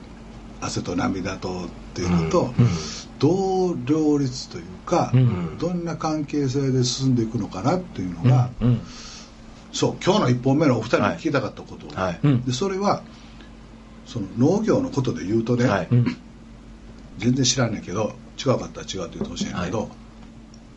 [0.61, 2.53] 汗と涙とっていうのと、
[3.19, 5.57] どう両立というか、うん。
[5.57, 8.81] どんな関係性で進んでいくのかなっていうのが、うん
[9.75, 12.19] そう今日の1本目のお二人に聞きたかったこと、はい。
[12.23, 12.45] うん。
[12.45, 13.03] でそれは
[14.05, 15.87] その農業のことで言うとね、はい。
[15.91, 16.05] うん。
[17.17, 19.89] 全然知らんねんけど違うかったら違うって言ってほしいんやけど、はい。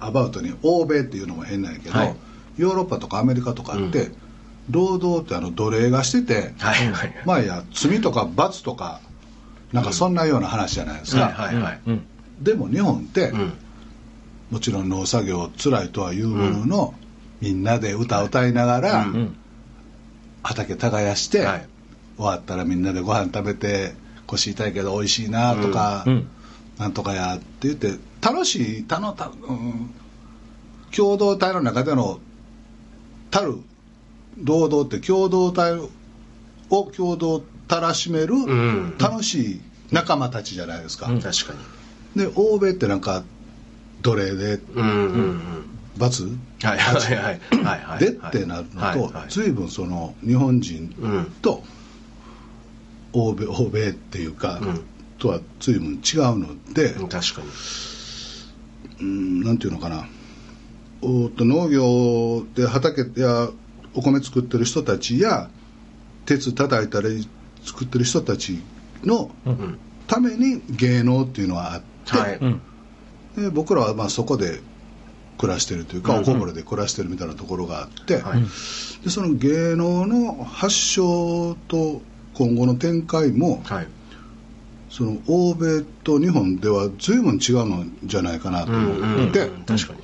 [0.01, 2.17] アバウトに欧米っていうのも変なんやけど、はい。
[2.57, 4.17] ヨーロッパとかアメリカとかって、う
[4.71, 6.91] 労働ってあの奴隷がしてて、はい。
[6.91, 9.01] はいまあいや罪とか罰とか
[9.73, 11.81] なんかそんなような話じゃないですか、はいはいはい。
[11.87, 12.07] うん
[12.41, 13.53] でも日本って、うん。
[14.51, 16.95] もちろん農作業辛いとは言うものの、
[17.41, 19.13] みんなで歌歌いながら、うん。
[19.13, 19.37] うん。
[20.43, 21.69] 畑耕して、はい。
[22.17, 23.95] 終わったらみんなでご飯食べて
[24.27, 26.29] 腰痛いけど美味しいなとか、うん。
[26.79, 29.91] なんとかやって言って楽しいたのた、うん、
[30.95, 32.21] 共同体の中での
[33.31, 33.59] たる
[34.43, 35.91] 労働って共同体を
[36.97, 38.99] 共同たらしめるん。
[38.99, 39.61] 楽しい
[39.91, 41.21] 仲間たちじゃないですか、うん。
[41.21, 41.55] 確か
[42.17, 43.23] で欧米ってなんか
[44.03, 44.61] 奴隷で
[45.97, 46.25] 罰？
[46.63, 47.41] はいはいはい。
[47.65, 51.63] はいはいでってなるのと、随分その日本人うんと
[53.13, 54.81] 欧米欧米っていうか、うん。
[55.19, 57.49] とは随分違うので、うん確かに。
[59.01, 60.07] うんなんていうのかな。
[61.03, 63.49] おと農業で畑や
[63.95, 65.51] お米作ってる人たちや
[66.27, 67.29] 鉄叩いたり
[67.65, 68.63] 作ってる人たち
[69.05, 69.79] のうん。
[70.07, 72.37] ために芸能っていうのはあって、はい。
[72.37, 72.61] うん。
[73.37, 74.61] で僕らはまあそこで
[75.39, 78.43] 暮らしてるというか、うんおこぼれで暮らしてるみたいなところがあって、はい。
[79.05, 82.03] でその芸能の発祥と
[82.35, 83.89] 今後の展開もはい。
[84.91, 89.15] その欧米と日本では随分違うのじゃないかなとうんうんうん。
[89.21, 90.01] 思って、確かに。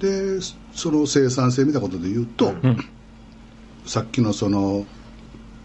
[0.00, 0.40] で
[0.72, 2.84] その生産性みたいなことで言うと、うん。
[3.84, 4.84] さっきのその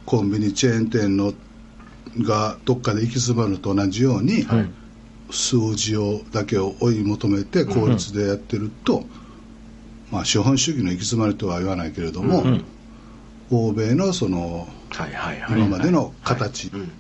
[0.06, 1.34] コンビニチェーン店の
[2.20, 4.70] がどっかで行き詰まるのと同じように、はい
[5.32, 9.06] 数字をだけを追い求めて効率でやってると、
[10.12, 12.66] まあ、資本主義の行き詰まりとは言わないけれども、うん
[13.54, 16.92] 欧米のそのはいはいはい今までの形うん。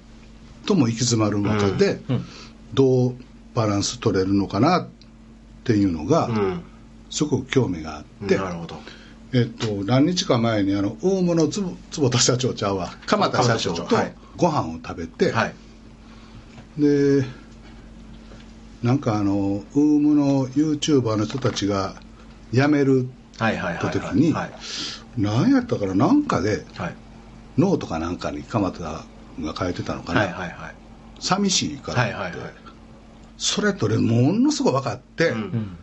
[0.65, 2.25] とも行き詰まる中で、うん
[2.73, 3.15] どう
[3.53, 4.87] バランス取れるのかなっ
[5.65, 6.63] ていうのが、うん。
[7.09, 8.75] すごく興味があって、なるほど。
[9.33, 13.97] えっと、何日か前にあの大物坪坪田社長ちゃうわ鎌田社長と
[14.37, 15.53] ご飯を食べて、はい。
[16.77, 17.25] で
[18.83, 21.95] なんかあのウームの YouTuber の人たちが
[22.51, 23.07] 辞める
[23.37, 24.51] った時にはい。
[25.17, 26.95] 何やったからなんかではい。
[27.57, 29.05] ノートかなんかに鎌田が
[29.57, 30.75] 書いてたのかな、はいはいはい。
[31.19, 32.53] 寂しいからって、はいはいはい。
[33.37, 35.37] それとねものすごい分かって、うん。
[35.37, 35.77] うん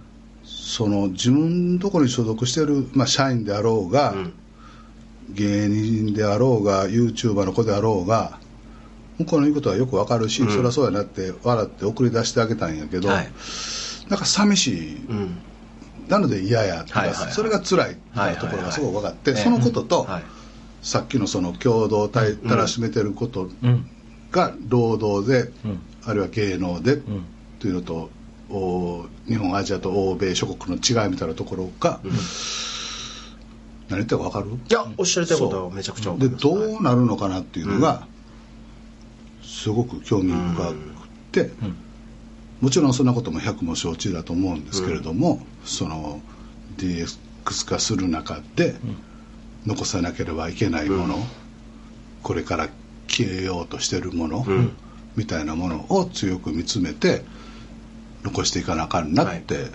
[0.50, 4.32] その自分のところに所属してる、まあ、社員であろうが、うん。
[5.30, 8.38] 芸人であろうが YouTuber の子であろうが
[9.18, 10.50] 向こうの言うことはよく分かるし、うん。
[10.50, 13.28] そりゃそうやなって笑って送り出してあげたんやけど、はい。
[14.08, 15.38] なんか寂しい、うん。
[16.08, 17.32] なので嫌やとか、はいはいはい。
[17.32, 20.22] それが辛いみたいなところがすごく分かって、はいはいそのことと、はい。
[20.80, 23.86] さっきのその共同体たらしめてることうん。
[24.30, 25.80] が労働で、うん。
[26.04, 27.24] あるいは芸能で、うん。
[27.58, 28.10] というのと
[28.50, 32.00] お日本アジアと欧米諸国の違いみたいなところが、
[33.90, 34.46] 何言ってるか分かる？
[34.52, 36.44] いやおっしゃりたいことはめちゃくちゃ分かでります。
[36.44, 38.06] どうなるのかなっていうのが、
[39.58, 40.74] すごく興味深く
[41.32, 41.50] て、
[42.60, 46.20] もちろんそんなことも百も承知だと思うんですけれども、その
[46.76, 47.18] DX
[47.66, 48.76] 化する中で
[49.66, 51.18] 残さなければいけないもの、
[52.22, 52.68] これから
[53.08, 54.72] 消えようとしてるもの、うん。
[55.16, 57.24] みたいなものを強く見つめて
[58.22, 59.66] 残していかなあかんなって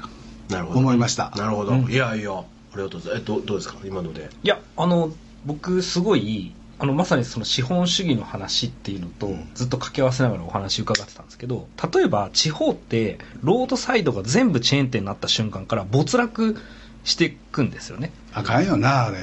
[0.50, 0.80] なるほど。
[0.80, 1.32] 思いました。
[1.36, 1.92] なるほど、うん。
[1.92, 2.44] いやいやあ
[2.78, 3.22] りがとうございます。
[3.24, 3.76] えどどうですか？
[3.84, 4.30] 今ので。
[4.44, 5.12] いやあの
[5.46, 9.50] 僕すごいあのまさにその資本主義の話っていうのとうん。
[9.54, 16.58] ずっと掛け合わせながらお話伺ってたんですけど例えば地方ってロードサイドが全部チェーン店になった瞬間から没落
[17.04, 18.12] していくんですよね。
[18.34, 19.18] あかんよなあれ、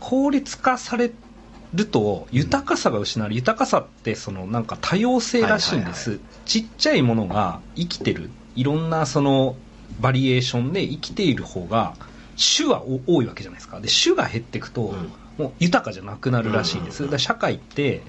[0.00, 1.12] 効率化され
[1.74, 8.30] ると豊かさが失われ豊かさってそのなんか多様性らしいんです、ちっちゃいものが生きてる。
[8.56, 9.56] いろんなその
[10.00, 11.94] バリエーションで生きている方が
[12.36, 13.80] 種はお多いわけじゃないですか。
[13.80, 17.08] で種が減っていくと、うんもう豊かじゃなくなるらしいんです、うん。
[17.08, 18.02] だから社会って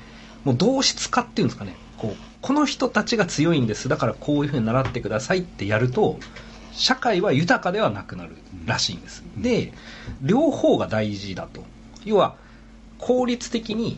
[0.43, 1.75] もう同質化っていうんですかね。
[1.97, 3.87] こうこの人たちが強いんです。
[3.87, 6.19] だからこういうふうに習ってくださいってやると
[6.73, 9.73] 社会は豊かではなくなるらしいんです、で
[10.21, 11.63] 両方が大事だと。
[12.03, 12.35] 要は
[12.97, 13.97] 効率的に、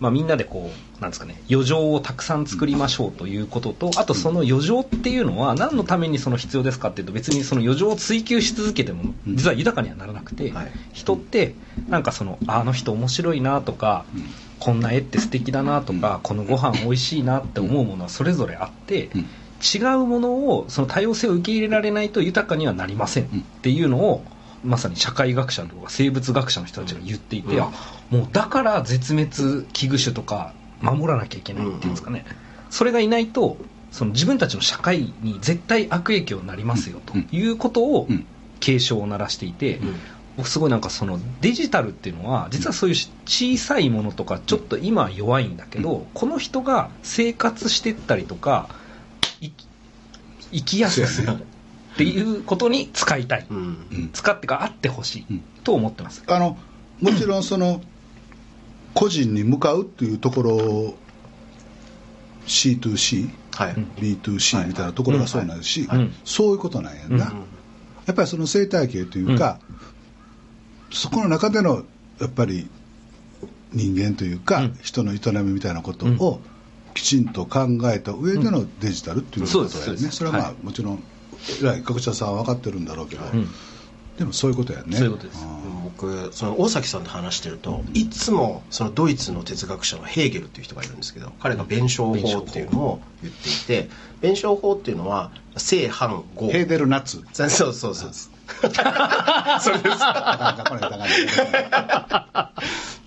[0.00, 9.36] まあ、みんなでこうなんですかね余剰をたくさん作りましょうということとあとその余剰っていうのは何のためにその必要ですかっていうと別にその余剰を追求し続けてもうん。
[9.36, 10.72] 実は豊かにはならなくて、はい。
[10.92, 11.54] 人って
[11.88, 14.24] なんかそのああの人面白いなとか、うん。
[14.60, 19.26] こんな絵って素敵だなとか、このご飯美味しいなって思うものはそれぞれあって、うん。
[19.62, 23.28] 違うものをその多様性を受け入れられないと豊かにはなりませんっ
[23.62, 24.24] ていうのを
[24.64, 27.62] まさに社会学者とか生物学者の人たちが言っていて、うん。
[27.62, 27.70] あ
[28.10, 32.24] もうだから絶滅危惧種とか守らなきゃいけないっていうんですかね、
[32.70, 33.56] それがいないと
[33.92, 38.26] その自分たちの社会に絶対悪影響になりますよということをうん。
[38.60, 39.94] 警鐘を鳴らしていて、うん。
[40.38, 42.96] 僕すごいなんかそのデジタルっていうのは実はそういう
[43.26, 48.68] 小さいものとかちょっと今は弱いんだけど、この人が生活してったりとか
[50.50, 51.36] 生きやすくする
[51.94, 53.56] っていうことに使いたい、うん。
[53.56, 54.10] うん。
[54.12, 55.42] 使ってかあってほしいうん。
[55.62, 56.58] と思ってます、あの
[57.00, 57.80] もちろんその
[58.94, 60.94] 個人に向かうっていうところ
[62.46, 65.98] C2C、はい、うん B2C みたいなところがそうなんですし、はい。
[65.98, 67.38] うんそういうことなんやんな、うん。
[68.06, 69.60] やっぱりその生態系というか、
[70.92, 71.84] そこの中での
[72.20, 72.68] やっぱり
[73.72, 74.78] 人間というか、うん。
[74.82, 76.40] 人の営みみたいなことを
[76.92, 80.64] きちんと考えた上でのデジタルっていうことやね、それはまあ、はい。
[80.64, 81.02] もちろん
[81.62, 83.48] 偉い学者さんは分かってるんだろうけど、うん。
[84.18, 84.96] でもそういうことやね。
[84.96, 85.44] そういうことです。
[85.44, 85.48] ん。
[85.84, 93.88] 僕その大崎さんと話してるといつもそのドイツの哲学者のヘーゲルっていう人がいるんですけど彼が弁証法っていうのを言っていて
[94.20, 97.22] 弁証法っていうのは正反合ヘーデルナッツ。
[97.32, 98.10] そうそうそう。
[98.14, 99.98] それです。
[100.00, 100.54] な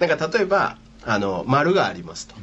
[0.05, 2.35] んか例えばあの丸がありますと。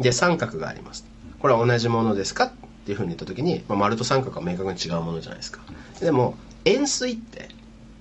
[0.00, 1.04] で三角があります
[1.40, 2.52] これは同じものですか？
[2.88, 5.60] っていうふうに言った時に、まあ、丸と三角は明確に違うものじゃないですか。
[6.00, 7.50] でも円錐って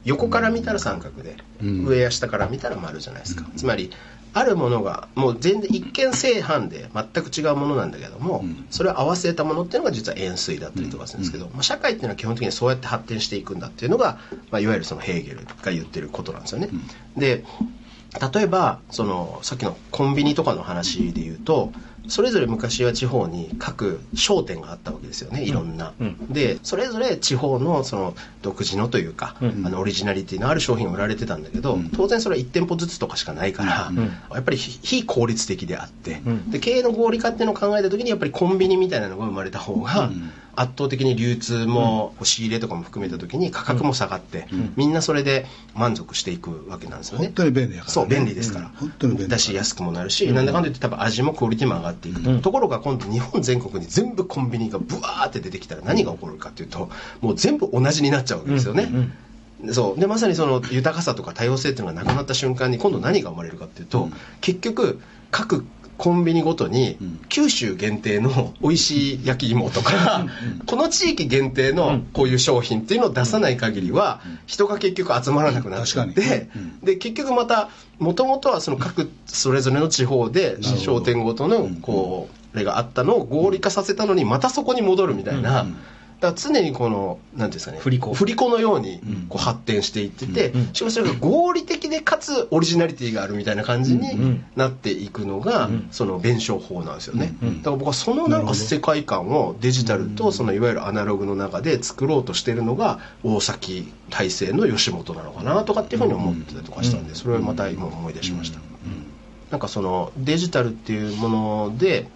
[0.05, 1.85] 横から見たら三角で、うん。
[1.85, 3.91] 上や下から見たら丸じゃないですか、つまり
[4.33, 8.65] あるものがもう全然一見正反で全く違うものなんだけども、うん。
[8.69, 14.19] それを合わせたものっていうのが実は円錐だったりとかするんですけど、まあ、社会っていうのは基本的にそうやって発展していくんだっていうのが、
[14.51, 16.69] まあ、いわゆるそのヘーゲルが言ってることなんですよね。
[17.17, 17.43] で
[18.33, 21.71] 例えばそのさっきのコンビニとかの話で言うと
[22.07, 26.27] それぞれ昔は地方に各商店があったわけですよねいろんな、うん。
[26.31, 29.67] でそれぞれ地方のその独自のというか、うん。
[29.67, 31.89] あのオリジナリティのある商品を売られてたんだけど、うん。
[31.89, 33.97] 当然それは1店舗ずつとかしかないから、うん。
[33.97, 36.51] やっぱり非非効率的であって、うん。
[36.51, 44.73] で経営の合理化っていうのを考えた時にやっぱりコンビニみたいなのが生まれた方が、うん圧倒的に流通も仕入れとかも含めた時に価格も下がって、ん。
[44.75, 45.45] みんなそれで
[45.75, 47.25] 満足していくわけなんですよね。
[47.25, 47.93] 本当に便利やからね。
[47.93, 48.73] そう便利ですから、うん。
[48.73, 49.31] 本当に便利。
[49.31, 52.39] だし安くもなるし、なんだかんだ言って多分味もクオリティも上がっていく。
[52.41, 56.89] と、ころが今度日本全国に全部コンビニがブワーって出てきたら何が起こるかっていうと
[57.21, 58.89] もう全部同じになっちゃうわけですよね、
[59.61, 59.73] うん。
[59.73, 59.99] そう。
[59.99, 64.13] でまさにその豊かさとか多様性っていうのがなくなった瞬間に今度何が生まれるかっていうと、うん。
[64.41, 64.99] 結局
[65.29, 65.65] 各
[65.97, 67.19] コンビニごとにうん。
[67.29, 70.25] 九州限定の 美味しい焼き芋とか
[70.65, 76.49] この地域限定のこういう商品っていうのを出さない限りは人が結局集まらなくなって
[76.83, 77.69] で結局また
[77.99, 85.67] もともとはその各それぞれの地方で商店ごとのこうあれがあったのを合理化させたのにまたそこに戻るみたいな。
[86.21, 88.13] うんだから常にこの何ですかね振り子。
[88.13, 89.27] 振り子のようにうん。
[89.29, 90.73] こう発展していってて、うん。
[90.73, 94.45] しかもそれが合理的でかつオリジナリティがあるみたいな感じにん。
[94.55, 95.87] なっていくのが、うん。
[95.91, 97.57] その弁証法なんですよね、うん。
[97.61, 108.59] だから僕はそのなんか世界観をデジタルとそのいわゆるアナログの中で作ろうとしてるのが大崎大成の吉本なのかなとかっていうふうに思ってたりとかしたんでそれをまた今思い出しました、
[109.51, 112.09] なんかそのデジタルっていうもので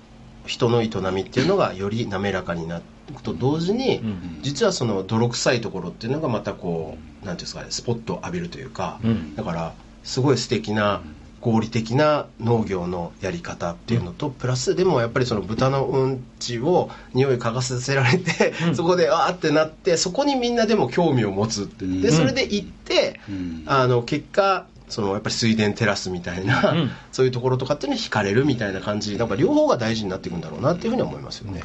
[0.48, 2.91] 人の営みっていうのがより滑らかになって
[3.22, 9.36] と同時に、うん実はその泥臭いところっていうのがまたこうなんていうんですかねスポットを浴びるというか、うん。
[9.36, 11.02] だからすごい素敵な
[11.42, 18.76] 合理的な農業のやり方っていうのと、プラスでもやっぱりその豚のうんちを匂い嗅がせられて、うん。
[18.76, 22.12] そこでわーってなってそこにみんなでも興味を持つってでう。
[22.12, 22.12] ん。
[22.12, 23.64] それで行って、うん。
[23.68, 26.92] あの結果そのやっぱり水田テラスみたいな、うん。
[27.12, 31.62] そういうところとかっていうのに惹かれるみたいな感じなんか両方が大事になっていくんだろうなっていうふうには思いますよね。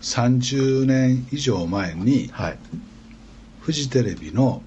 [0.00, 2.58] 30年以上前にはい、
[3.60, 4.62] フジテレビの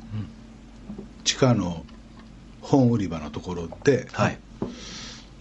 [1.23, 1.86] 地下の
[2.61, 4.39] 本売り場のところで、はい。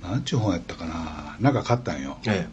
[0.03, 1.37] なんちゅう本やったかな。
[1.41, 2.19] なんか買ったんよ。
[2.27, 2.47] え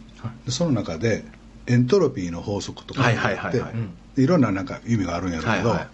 [0.46, 1.24] でその中で
[1.66, 3.72] エントロピーの法則とかあっては
[4.16, 5.88] いろんななんか意味があるんやろうけど、はいはい。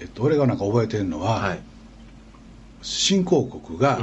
[0.00, 1.60] えっと、俺がなんか覚えてるのは、はい。
[2.80, 4.00] 新興国が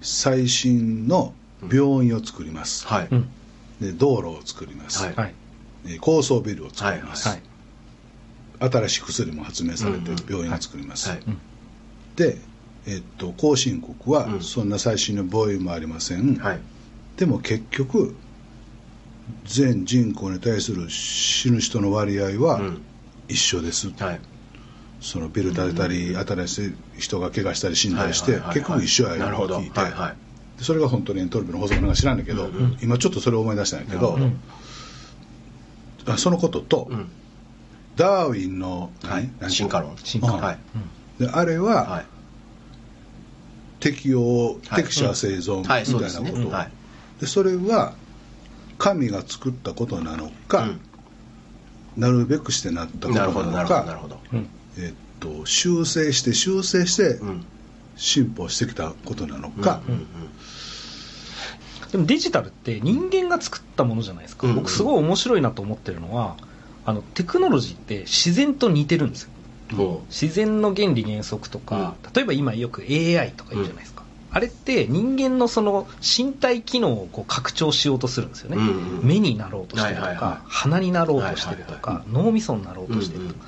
[0.00, 1.34] 最新の
[1.70, 3.08] 病院を作ります、はい。
[3.10, 3.28] うん
[3.80, 5.34] で道路を作ります、はい。
[6.00, 7.42] 高層ビルを作ります、はい
[8.58, 11.22] 新しい薬も発明されてうんうん病院を作ります、はい
[12.16, 12.38] で、
[12.86, 14.40] えっと、後進国はうん。
[14.40, 16.60] そんな最新の病院もありません、はい。
[17.18, 18.16] でも結局
[19.44, 22.82] 全人口に対する死ぬ人の割合はうん。
[23.28, 24.20] 一緒です、はい。
[25.02, 28.60] そのビル建てたり、新しい人が怪我したり死んだりして、はいはいはい。
[28.60, 30.10] はい結局一緒やなるほど聞いて、はいはい。
[30.10, 30.16] で
[30.60, 34.30] それが本当にエントロピーの法則なんか知らんねんけど、うんうん今ちょっとそれを思い出したんやけど、なるほ
[36.06, 37.08] どあそのことと、うん。
[37.96, 39.30] ダーウィンの、はい。
[39.40, 39.96] 何進化論。
[39.98, 40.40] 進化論。
[40.40, 40.58] はい。
[41.18, 42.06] であれは、はい。
[43.80, 44.82] 適応はい。
[44.82, 46.70] 適者生存みたはいなこと、ですねはい。
[47.20, 47.94] でそれは
[48.78, 50.80] 神が作ったことなのか、うん。
[51.96, 54.20] なるべくしてなったことななるほどなのるほどなるかほど。
[54.32, 54.48] うん
[54.78, 57.46] えっと修正して修正してうん
[57.96, 60.06] 進歩してきたことなのか、うんうん
[61.92, 66.36] でもデジタルって人間が作ったものじゃないですか、うん僕すごい面白いなと思ってるのは
[66.84, 69.30] あのテクノロジーって自然と似てるんですよ。
[69.72, 69.74] う。
[69.74, 80.38] んも自然の原理原則とか、例えば今よく AI とか言うじゃないですか、あれって人間のその身体機能をこう拡張しようとするんですよね、うんうん目になろうとしてるとか、はいはいはい。
[80.44, 83.40] 鼻になろうとしてるとか、はい脳みそになろうとしてるとか、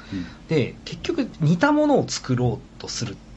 [0.48, 3.27] で結局似たものを作ろうとするうんうん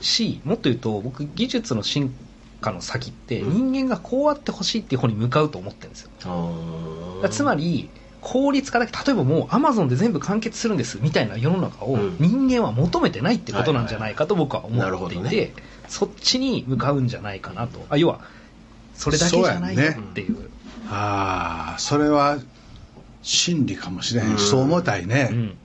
[0.00, 2.14] しもっと言うと僕技術の進
[2.60, 3.72] 化の先ってうん。
[3.72, 7.28] 人間がこうあってほしいっていう方に向かうと思ってるんですよ。
[7.30, 7.90] つまり
[8.20, 12.16] 効率化だけ例えばもうアマゾンで全部完結するんですみたいな世の中をうん。
[12.18, 15.52] 人間は求めてないってことなんじゃないかと僕は思っていて、
[15.88, 17.84] そっちに向かうんじゃないかなと。
[17.88, 18.20] あ要は
[18.94, 20.50] それだけじゃないよっていう。
[20.90, 22.38] ああそれは
[23.22, 24.28] 真理かもしれへん。
[24.28, 24.38] し、うん。
[24.38, 25.56] そう思いたいね、うん。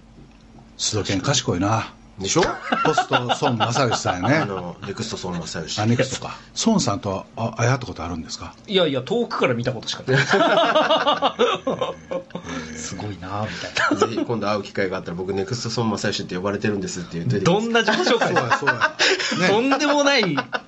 [0.77, 2.41] 須藤健賢いなでしょ？
[2.85, 4.47] ポスト孫正義さんあやね。
[4.51, 6.37] のネクスト孫正義アネクストか。
[6.65, 8.53] 孫さんとはあ会ったことあるんですか？
[8.67, 10.21] いやいや遠くから見たことしかない。
[12.77, 14.07] すごいなみたいな。
[14.07, 18.33] ぜひ今度会う機会があったら僕ネクスト孫正義って呼ばれてるんですって言ってどんな自己紹介？
[18.33, 18.95] そうやそうや。
[19.49, 20.23] とねんでもない、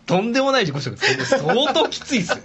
[0.05, 1.15] とんでもない自己紹介。
[1.15, 1.37] です。
[1.39, 2.37] 相当きついっすよ。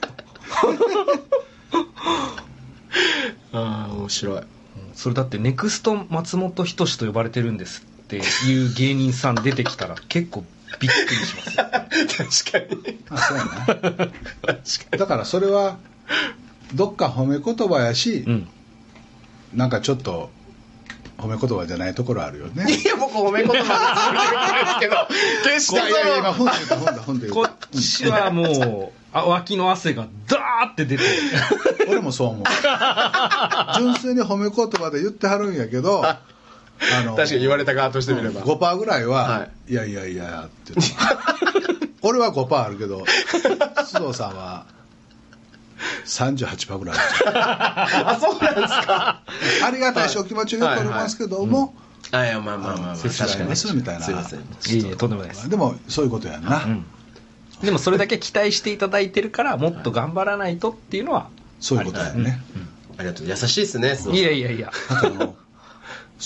[3.55, 4.43] ああ面白い。
[4.95, 7.85] それだって、ネクスト松本人志と呼ばれてるんです
[8.19, 10.45] っていう芸人さん出てきたら結構
[10.81, 11.65] びっくりしますよ。
[12.51, 12.99] 確かに。
[13.11, 13.45] あそうや
[14.91, 14.99] な。
[14.99, 15.79] だからそれは
[16.75, 18.49] どっか褒め言葉やし、うん。
[19.55, 20.31] なんかちょっと
[21.19, 22.67] 褒め言葉じゃないところあるよね。
[22.73, 25.07] いや僕褒め言葉ですけど
[25.45, 31.05] 決してこっちはもう、あ脇の汗がダーって出て、
[31.89, 32.45] 俺もそう思う。
[33.79, 36.03] 純粋に褒め言葉で言ってはるんやけど
[36.95, 39.74] あのの確かに言われた側としてみれば、5%ぐらいは、、はい。
[39.74, 40.95] やいやいやって言って
[42.03, 43.05] 俺は5%あるけど
[43.87, 44.66] 須藤さんは
[46.05, 46.97] 38%ぐらい
[47.35, 49.22] あ そうなんですか。
[49.64, 51.74] ありがたいしお気持ちはよくおりますけども、
[52.11, 52.28] あい。
[52.28, 52.97] やまあまあまあまあ。
[52.97, 54.05] 確かにすみたいな。
[54.05, 54.41] すいません。
[54.41, 55.49] いえいえ、とんでもないです。
[55.49, 56.85] でもそういうことやんな、うん。
[57.62, 61.28] でもそれだけ期待していただいてるからもっと頑張らないとっていうのは
[61.61, 62.43] そういうことだよね、
[62.99, 63.26] ありがとう。
[63.26, 64.72] 優しいですねいやいやいや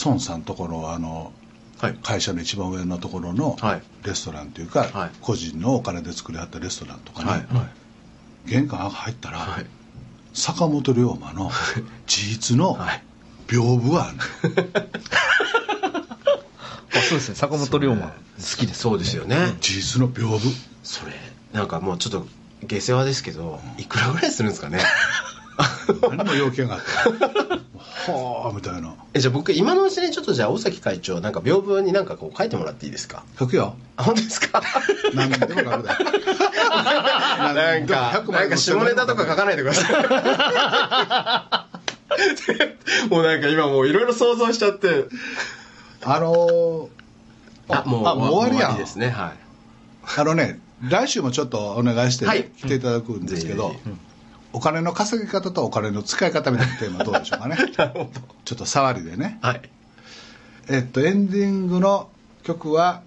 [0.05, 1.33] 孫さんところあの
[1.79, 1.95] はい。
[2.03, 3.83] 会社の一番上のところのはい。
[4.05, 5.11] レストランというか、はい。
[5.21, 7.47] 個人のお金で作りはったレストランとかね、はい。
[8.51, 9.67] 玄関入ったら、はい。
[10.33, 11.51] 坂本龍馬の
[12.07, 13.03] 自筆のはい。
[13.47, 14.23] 屏風が あるの
[14.63, 14.87] よ
[16.95, 17.35] あそうですね。
[17.35, 18.13] 坂本龍馬好
[18.57, 19.55] きですそうですよね。
[19.67, 20.51] 自筆の屏風。
[20.83, 21.13] それ
[21.53, 22.27] なんかもうちょっと
[22.67, 24.81] 下世話ですけどいくらぐらいするんですかね。
[26.11, 26.87] 何も要件があって
[28.13, 33.23] はあみたいなえじゃあ僕今のうちにちょっとじゃあ大崎会長なんか屏風になんかこう書いてもらっていいですか？
[33.39, 34.63] 書くよあ本当ですか？
[35.15, 35.79] 何でも書くだよ
[37.55, 39.93] なんか、なんか下ネタとか書かないでください。
[43.11, 45.05] もうなんか今もういろいろ想像しちゃって。
[46.05, 46.89] あのー
[47.69, 49.11] あ、もうあもう終わりやんですね。
[49.11, 49.33] はい。
[50.19, 53.97] あのね来週もちょっとお願いして、ねはい来ていただくんですけど、ぜひぜひ
[54.57, 58.11] お金の稼ぎ方とお金の使い方みたいなテーマどうでしょうかね なるほど。
[58.47, 59.61] ちょっと触りでねはい。
[60.71, 62.09] えっとエンディングの
[62.43, 63.03] 曲は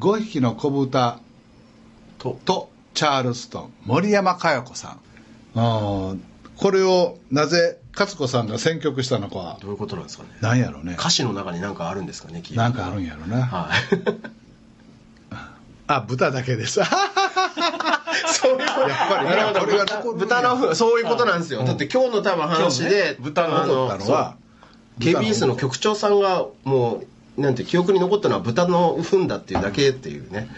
[0.00, 1.20] 5匹の子豚
[2.18, 5.00] と、とチャールストン森山佳代子さん
[5.54, 6.18] あー
[6.56, 10.30] これをなぜ勝子さんが選曲したのかはどういうことなんですかね。
[10.40, 14.39] 何やろうね歌詞の中に何かあるんですかね、なんかあるんやろな、はい。
[15.92, 16.80] あ豚だけです。
[18.32, 18.88] そういうこと。
[18.88, 18.94] や
[19.50, 19.72] っぱり
[20.16, 21.64] 豚のふ、そういうことなんですよ。
[21.64, 24.36] だって今日の多分話で、豚のあ残ったのは
[25.00, 27.02] KBS の局長さんがも
[27.36, 30.48] う、なんて記憶に残ったのは豚の糞だっていうだけっていうね。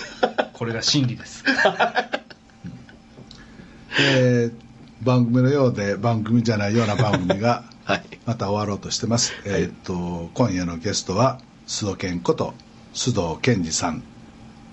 [0.52, 1.42] これが真理です。
[3.98, 4.62] えー
[5.02, 8.04] 番組のようで番組じゃないような番組がはい。
[8.24, 12.54] また終わろうとしてます、えーっと今夜のゲストは須藤健こと
[12.94, 14.04] 須藤健二さん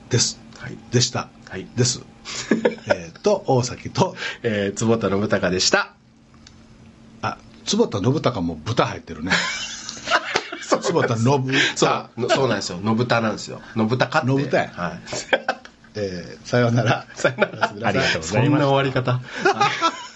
[0.10, 2.02] です、はいでした、はいです
[2.88, 5.94] えーっと大崎とえー、坪田信孝でした。
[7.22, 9.32] あ坪田信孝も豚入ってるね
[10.82, 11.24] 坪田信
[11.76, 12.80] そう、のそうなんですよ。
[12.84, 13.62] 信田なんですよ。
[13.76, 14.28] 信孝って。
[14.28, 15.00] 信孝やはい。
[15.96, 17.52] えーさようならさよなら。
[17.58, 19.22] おやすみなさいありがとうございますそんな終わり方。